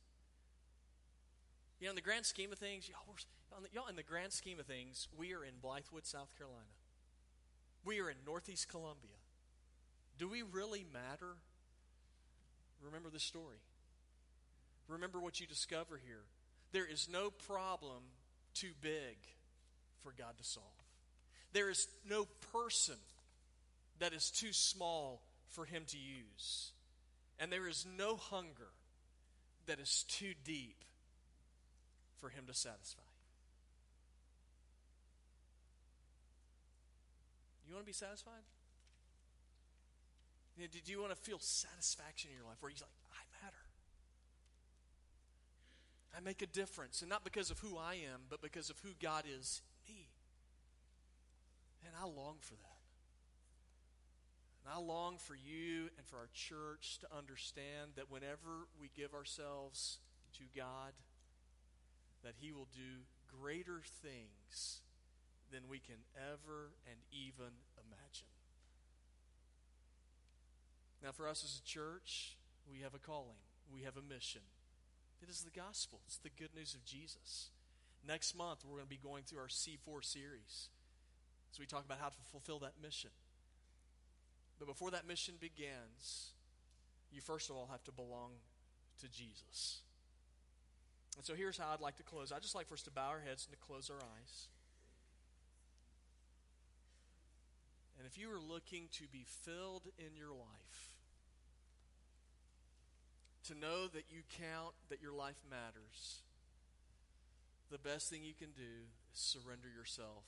You 1.81 1.87
know, 1.87 1.91
in 1.91 1.97
the 1.97 2.03
grand 2.03 2.27
scheme 2.27 2.53
of 2.53 2.59
things, 2.59 2.89
y'all, 2.89 3.17
y'all, 3.73 3.89
in 3.89 3.97
the 3.97 4.03
grand 4.03 4.33
scheme 4.33 4.59
of 4.61 4.67
things, 4.67 5.09
we 5.17 5.35
are 5.35 5.45
in 5.45 5.55
Blythewood, 5.63 6.05
South 6.05 6.37
Carolina. 6.37 6.77
We 7.85 8.01
are 8.01 8.11
in 8.11 8.17
Northeast 8.27 8.69
Columbia. 8.69 9.20
Do 10.21 10.29
we 10.29 10.43
really 10.43 10.85
matter? 10.93 11.35
Remember 12.85 13.09
the 13.09 13.19
story. 13.19 13.57
Remember 14.87 15.19
what 15.19 15.41
you 15.41 15.47
discover 15.47 15.99
here. 16.07 16.21
There 16.73 16.85
is 16.85 17.09
no 17.11 17.31
problem 17.31 18.03
too 18.53 18.73
big 18.83 19.17
for 20.03 20.13
God 20.13 20.37
to 20.37 20.45
solve. 20.45 20.67
There 21.55 21.71
is 21.71 21.89
no 22.07 22.27
person 22.53 22.97
that 23.99 24.13
is 24.13 24.31
too 24.31 24.53
small 24.53 25.23
for 25.49 25.65
Him 25.65 25.85
to 25.87 25.97
use. 25.97 26.73
And 27.39 27.51
there 27.51 27.67
is 27.67 27.87
no 27.97 28.17
hunger 28.17 28.73
that 29.65 29.81
is 29.81 30.05
too 30.07 30.35
deep 30.45 30.85
for 32.19 32.29
Him 32.29 32.45
to 32.47 32.53
satisfy. 32.53 33.01
You 37.67 37.73
want 37.73 37.87
to 37.87 37.91
be 37.91 37.95
satisfied? 37.95 38.43
You 40.57 40.65
know, 40.65 40.69
did 40.73 40.89
you 40.89 41.01
want 41.01 41.11
to 41.11 41.17
feel 41.17 41.39
satisfaction 41.39 42.31
in 42.31 42.37
your 42.37 42.47
life 42.47 42.57
where 42.61 42.71
you're 42.71 42.79
like, 42.81 42.91
I 43.13 43.45
matter? 43.45 43.65
I 46.17 46.21
make 46.21 46.43
a 46.43 46.47
difference. 46.47 47.03
And 47.03 47.09
not 47.09 47.25
because 47.25 47.51
of 47.51 47.59
who 47.61 47.79
I 47.79 47.95
am, 47.95 48.23
but 48.29 48.43
because 48.43 48.71
of 48.71 48.79
who 48.81 48.91
God 49.01 49.25
is 49.27 49.63
me. 49.89 50.09
And 51.87 51.95
I 51.99 52.05
long 52.05 52.37
for 52.41 52.55
that. 52.55 52.81
And 54.65 54.75
I 54.75 54.79
long 54.79 55.17
for 55.17 55.35
you 55.35 55.89
and 55.97 56.07
for 56.07 56.17
our 56.17 56.29
church 56.35 56.99
to 57.01 57.07
understand 57.17 57.93
that 57.97 58.11
whenever 58.11 58.69
we 58.79 58.91
give 58.95 59.15
ourselves 59.15 59.99
to 60.35 60.45
God, 60.55 60.93
that 62.23 62.35
He 62.39 62.53
will 62.53 62.69
do 62.75 63.07
greater 63.41 63.81
things 64.03 64.81
than 65.51 65.63
we 65.69 65.79
can 65.79 65.97
ever 66.17 66.73
and 66.87 66.99
even 67.11 67.53
imagine. 67.79 68.29
Now, 71.03 71.13
for 71.13 71.29
us 71.29 71.45
as 71.45 71.61
a 71.61 71.67
church, 71.67 72.37
we 72.71 72.81
have 72.81 72.95
a 72.95 72.99
calling, 72.99 73.41
we 73.73 73.83
have 73.83 73.97
a 73.97 74.03
mission. 74.03 74.43
It 75.23 75.29
is 75.29 75.43
the 75.43 75.51
gospel, 75.51 76.01
it's 76.07 76.19
the 76.19 76.31
good 76.31 76.55
news 76.55 76.75
of 76.75 76.85
Jesus. 76.85 77.51
Next 78.07 78.37
month, 78.37 78.65
we're 78.65 78.77
going 78.77 78.87
to 78.87 78.91
be 78.91 79.01
going 79.03 79.25
through 79.25 79.41
our 79.41 79.49
C4 79.49 80.03
series. 80.03 80.69
So 81.53 81.61
we 81.61 81.67
talk 81.67 81.85
about 81.85 81.99
how 82.01 82.09
to 82.09 82.17
fulfill 82.31 82.59
that 82.61 82.75
mission. 82.83 83.11
But 84.59 84.69
before 84.69 84.91
that 84.93 85.07
mission 85.07 85.35
begins, 85.41 86.33
you 87.13 87.21
first 87.21 87.51
of 87.51 87.57
all 87.57 87.69
have 87.71 87.85
to 87.85 87.93
belong 87.93 88.33
to 89.01 89.09
Jesus. 89.09 89.81
And 91.17 91.25
so 91.25 91.35
here's 91.35 91.59
how 91.59 91.73
I'd 91.73 91.81
like 91.81 91.97
to 91.97 92.03
close. 92.03 92.33
I'd 92.33 92.43
just 92.43 92.55
like 92.55 92.69
for 92.69 92.75
us 92.75 92.83
to 92.83 92.91
bow 92.91 93.09
our 93.09 93.21
heads 93.21 93.47
and 93.47 93.59
to 93.59 93.67
close 93.67 93.91
our 93.91 93.97
eyes. 93.97 94.49
And 98.01 98.09
if 98.09 98.17
you 98.17 98.33
are 98.33 98.41
looking 98.41 98.89
to 98.93 99.05
be 99.13 99.27
filled 99.45 99.83
in 99.99 100.17
your 100.17 100.31
life, 100.31 100.97
to 103.45 103.55
know 103.55 103.89
that 103.89 104.05
you 104.09 104.23
count, 104.41 104.73
that 104.89 105.03
your 105.03 105.13
life 105.13 105.37
matters, 105.51 106.23
the 107.71 107.77
best 107.77 108.09
thing 108.09 108.25
you 108.25 108.33
can 108.33 108.53
do 108.57 108.89
is 109.13 109.21
surrender 109.21 109.69
yourself 109.69 110.25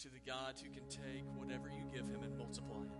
to 0.00 0.08
the 0.08 0.18
God 0.18 0.54
who 0.60 0.68
can 0.74 0.88
take 0.88 1.22
whatever 1.36 1.68
you 1.68 1.84
give 1.94 2.08
him 2.08 2.24
and 2.24 2.36
multiply 2.36 2.82
it. 2.82 2.90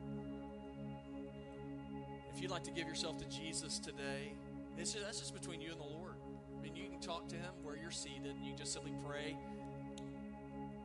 If 2.32 2.40
you'd 2.40 2.52
like 2.52 2.62
to 2.62 2.70
give 2.70 2.86
yourself 2.86 3.18
to 3.18 3.24
Jesus 3.24 3.80
today, 3.80 4.34
just, 4.78 4.96
that's 5.00 5.18
just 5.18 5.34
between 5.34 5.60
you 5.60 5.72
and 5.72 5.80
the 5.80 5.84
Lord. 5.84 6.14
I 6.56 6.62
mean, 6.62 6.76
you 6.76 6.90
can 6.90 7.00
talk 7.00 7.26
to 7.30 7.34
him 7.34 7.54
where 7.64 7.76
you're 7.76 7.90
seated, 7.90 8.36
and 8.36 8.46
you 8.46 8.54
just 8.54 8.72
simply 8.72 8.92
pray. 9.04 9.36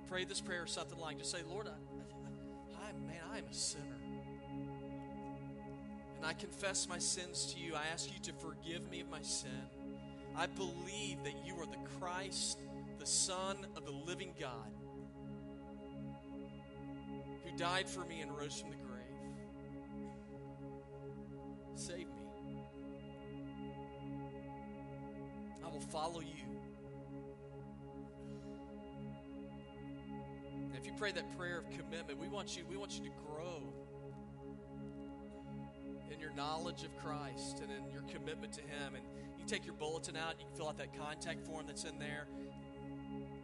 Pray 0.10 0.24
this 0.24 0.42
prayer 0.42 0.64
or 0.64 0.68
something 0.68 1.00
like, 1.00 1.18
just 1.18 1.32
say, 1.32 1.40
Lord, 1.50 1.68
I, 1.68 1.72
I, 2.88 2.92
man, 3.08 3.22
I 3.32 3.40
am 3.40 3.46
a 3.50 3.54
sinner. 3.54 3.84
And 6.18 6.26
I 6.26 6.34
confess 6.34 6.88
my 6.88 7.00
sins 7.00 7.54
to 7.54 7.60
you. 7.60 7.76
I 7.76 7.84
ask 7.92 8.10
you 8.14 8.20
to 8.22 8.34
forgive 8.34 8.90
me 8.90 9.02
of 9.02 9.10
my 9.10 9.22
sin. 9.22 9.50
I 10.38 10.48
believe 10.48 11.24
that 11.24 11.46
you 11.46 11.56
are 11.56 11.66
the 11.66 11.78
Christ, 12.00 12.60
the 13.00 13.06
Son 13.06 13.66
of 13.76 13.86
the 13.86 13.92
living 13.92 14.34
God, 14.40 14.72
who 17.44 17.58
died 17.58 17.90
for 17.90 18.06
me 18.06 18.22
and 18.22 18.36
rose 18.38 18.60
from 18.60 18.70
the 18.72 18.78
grave. 18.78 18.86
Save 21.76 22.08
me. 22.08 22.58
I 25.64 25.70
will 25.70 25.80
follow 25.80 26.22
you. 26.22 26.45
Pray 30.98 31.12
that 31.12 31.38
prayer 31.38 31.60
of 31.60 31.70
commitment, 31.72 32.20
we 32.20 32.28
want 32.28 32.56
you, 32.56 32.64
we 32.70 32.78
want 32.78 32.98
you 32.98 33.04
to 33.04 33.12
grow 33.28 33.74
in 36.12 36.20
your 36.20 36.34
knowledge 36.34 36.84
of 36.84 36.96
Christ 37.04 37.62
and 37.62 37.72
in 37.72 37.92
your 37.92 38.04
commitment 38.04 38.54
to 38.54 38.62
Him. 38.62 38.96
And 38.96 39.04
you 39.38 39.46
take 39.46 39.66
your 39.66 39.76
bulletin 39.76 40.16
out, 40.16 40.36
you 40.40 40.46
can 40.46 40.56
fill 40.56 40.70
out 40.70 40.78
that 40.78 40.98
contact 40.98 41.46
form 41.46 41.66
that's 41.68 41.84
in 41.84 42.00
there. 42.00 42.28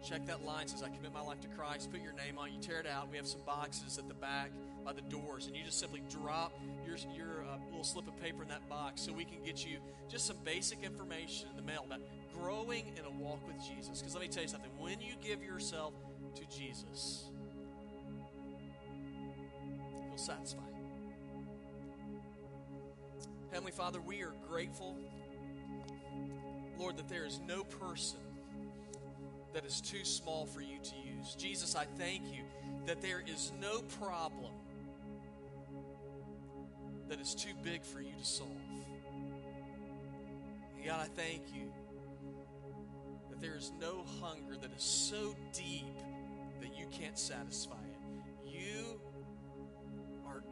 Check 0.04 0.26
that 0.26 0.44
line 0.44 0.68
says, 0.68 0.82
I 0.82 0.90
commit 0.90 1.14
my 1.14 1.22
life 1.22 1.42
to 1.42 1.48
Christ. 1.50 1.92
Put 1.92 2.02
your 2.02 2.14
name 2.14 2.40
on 2.40 2.48
it. 2.48 2.54
You 2.54 2.60
tear 2.60 2.80
it 2.80 2.88
out. 2.88 3.12
We 3.12 3.18
have 3.18 3.28
some 3.28 3.42
boxes 3.46 4.00
at 4.00 4.08
the 4.08 4.16
back 4.16 4.52
by 4.84 4.94
the 4.94 5.02
doors, 5.02 5.46
and 5.46 5.56
you 5.56 5.64
just 5.64 5.80
simply 5.80 6.02
drop 6.10 6.54
your, 6.88 6.98
your 7.16 7.44
uh, 7.44 7.58
little 7.70 7.84
slip 7.84 8.08
of 8.08 8.20
paper 8.20 8.42
in 8.42 8.50
that 8.50 8.68
box 8.68 9.02
so 9.02 9.14
we 9.14 9.26
can 9.26 9.44
get 9.44 9.64
you 9.64 9.78
just 10.10 10.26
some 10.26 10.38
basic 10.44 10.82
information 10.84 11.50
in 11.52 11.56
the 11.56 11.62
mail 11.62 11.84
about 11.86 12.00
growing 12.34 12.86
in 12.98 13.06
a 13.06 13.12
walk 13.24 13.46
with 13.46 13.58
Jesus. 13.64 14.00
Because 14.00 14.16
let 14.16 14.24
me 14.24 14.28
tell 14.28 14.42
you 14.42 14.50
something 14.50 14.72
when 14.80 15.00
you 15.02 15.14
give 15.22 15.44
yourself 15.44 15.94
to 16.34 16.46
Jesus, 16.46 17.26
He'll 20.12 20.18
satisfy. 20.18 20.62
Heavenly 23.52 23.72
Father, 23.72 24.02
we 24.02 24.22
are 24.24 24.34
grateful, 24.50 24.98
Lord, 26.78 26.98
that 26.98 27.08
there 27.08 27.26
is 27.26 27.40
no 27.48 27.64
person 27.64 28.20
that 29.54 29.66
is 29.66 29.80
too 29.80 30.04
small 30.04 30.46
for 30.46 30.60
you 30.60 30.80
to 30.84 30.96
use. 31.18 31.34
Jesus, 31.36 31.76
I 31.78 31.86
thank 31.98 32.24
you 32.34 32.44
that 32.86 33.02
there 33.02 33.24
is 33.26 33.54
no 33.62 33.80
problem 34.00 34.52
that 37.08 37.22
is 37.22 37.34
too 37.34 37.54
big 37.64 37.84
for 37.84 38.02
you 38.02 38.12
to 38.18 38.26
solve. 38.26 38.50
God, 40.86 41.00
I 41.00 41.22
thank 41.22 41.44
you 41.54 41.72
that 43.30 43.40
there 43.40 43.56
is 43.56 43.72
no 43.80 44.04
hunger 44.22 44.58
that 44.62 44.72
is 44.76 44.84
so 44.84 45.36
deep 45.54 45.96
that 46.60 46.78
you 46.78 46.86
can't 46.92 47.18
satisfy 47.18 47.76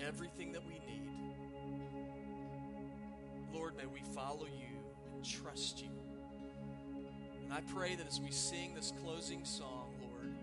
everything 0.05 0.51
that 0.53 0.65
we 0.65 0.73
need. 0.73 1.09
Lord, 3.53 3.75
may 3.77 3.85
we 3.85 4.01
follow 4.13 4.45
you 4.45 4.77
and 5.13 5.23
trust 5.23 5.81
you. 5.81 5.89
And 7.43 7.53
I 7.53 7.61
pray 7.73 7.95
that 7.95 8.07
as 8.07 8.19
we 8.21 8.31
sing 8.31 8.75
this 8.75 8.93
closing 9.03 9.43
song, 9.43 9.89
Lord, 10.01 10.33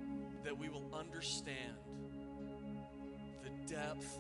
that 0.45 0.59
we 0.59 0.69
will 0.69 0.91
understand 0.93 1.77
the 3.43 3.73
depth 3.73 4.19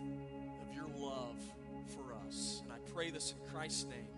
of 0.62 0.75
your 0.75 0.87
love 0.96 1.40
for 1.88 2.14
us. 2.27 2.62
And 2.64 2.72
I 2.72 2.79
pray 2.92 3.11
this 3.11 3.33
in 3.33 3.53
Christ's 3.53 3.85
name. 3.85 4.15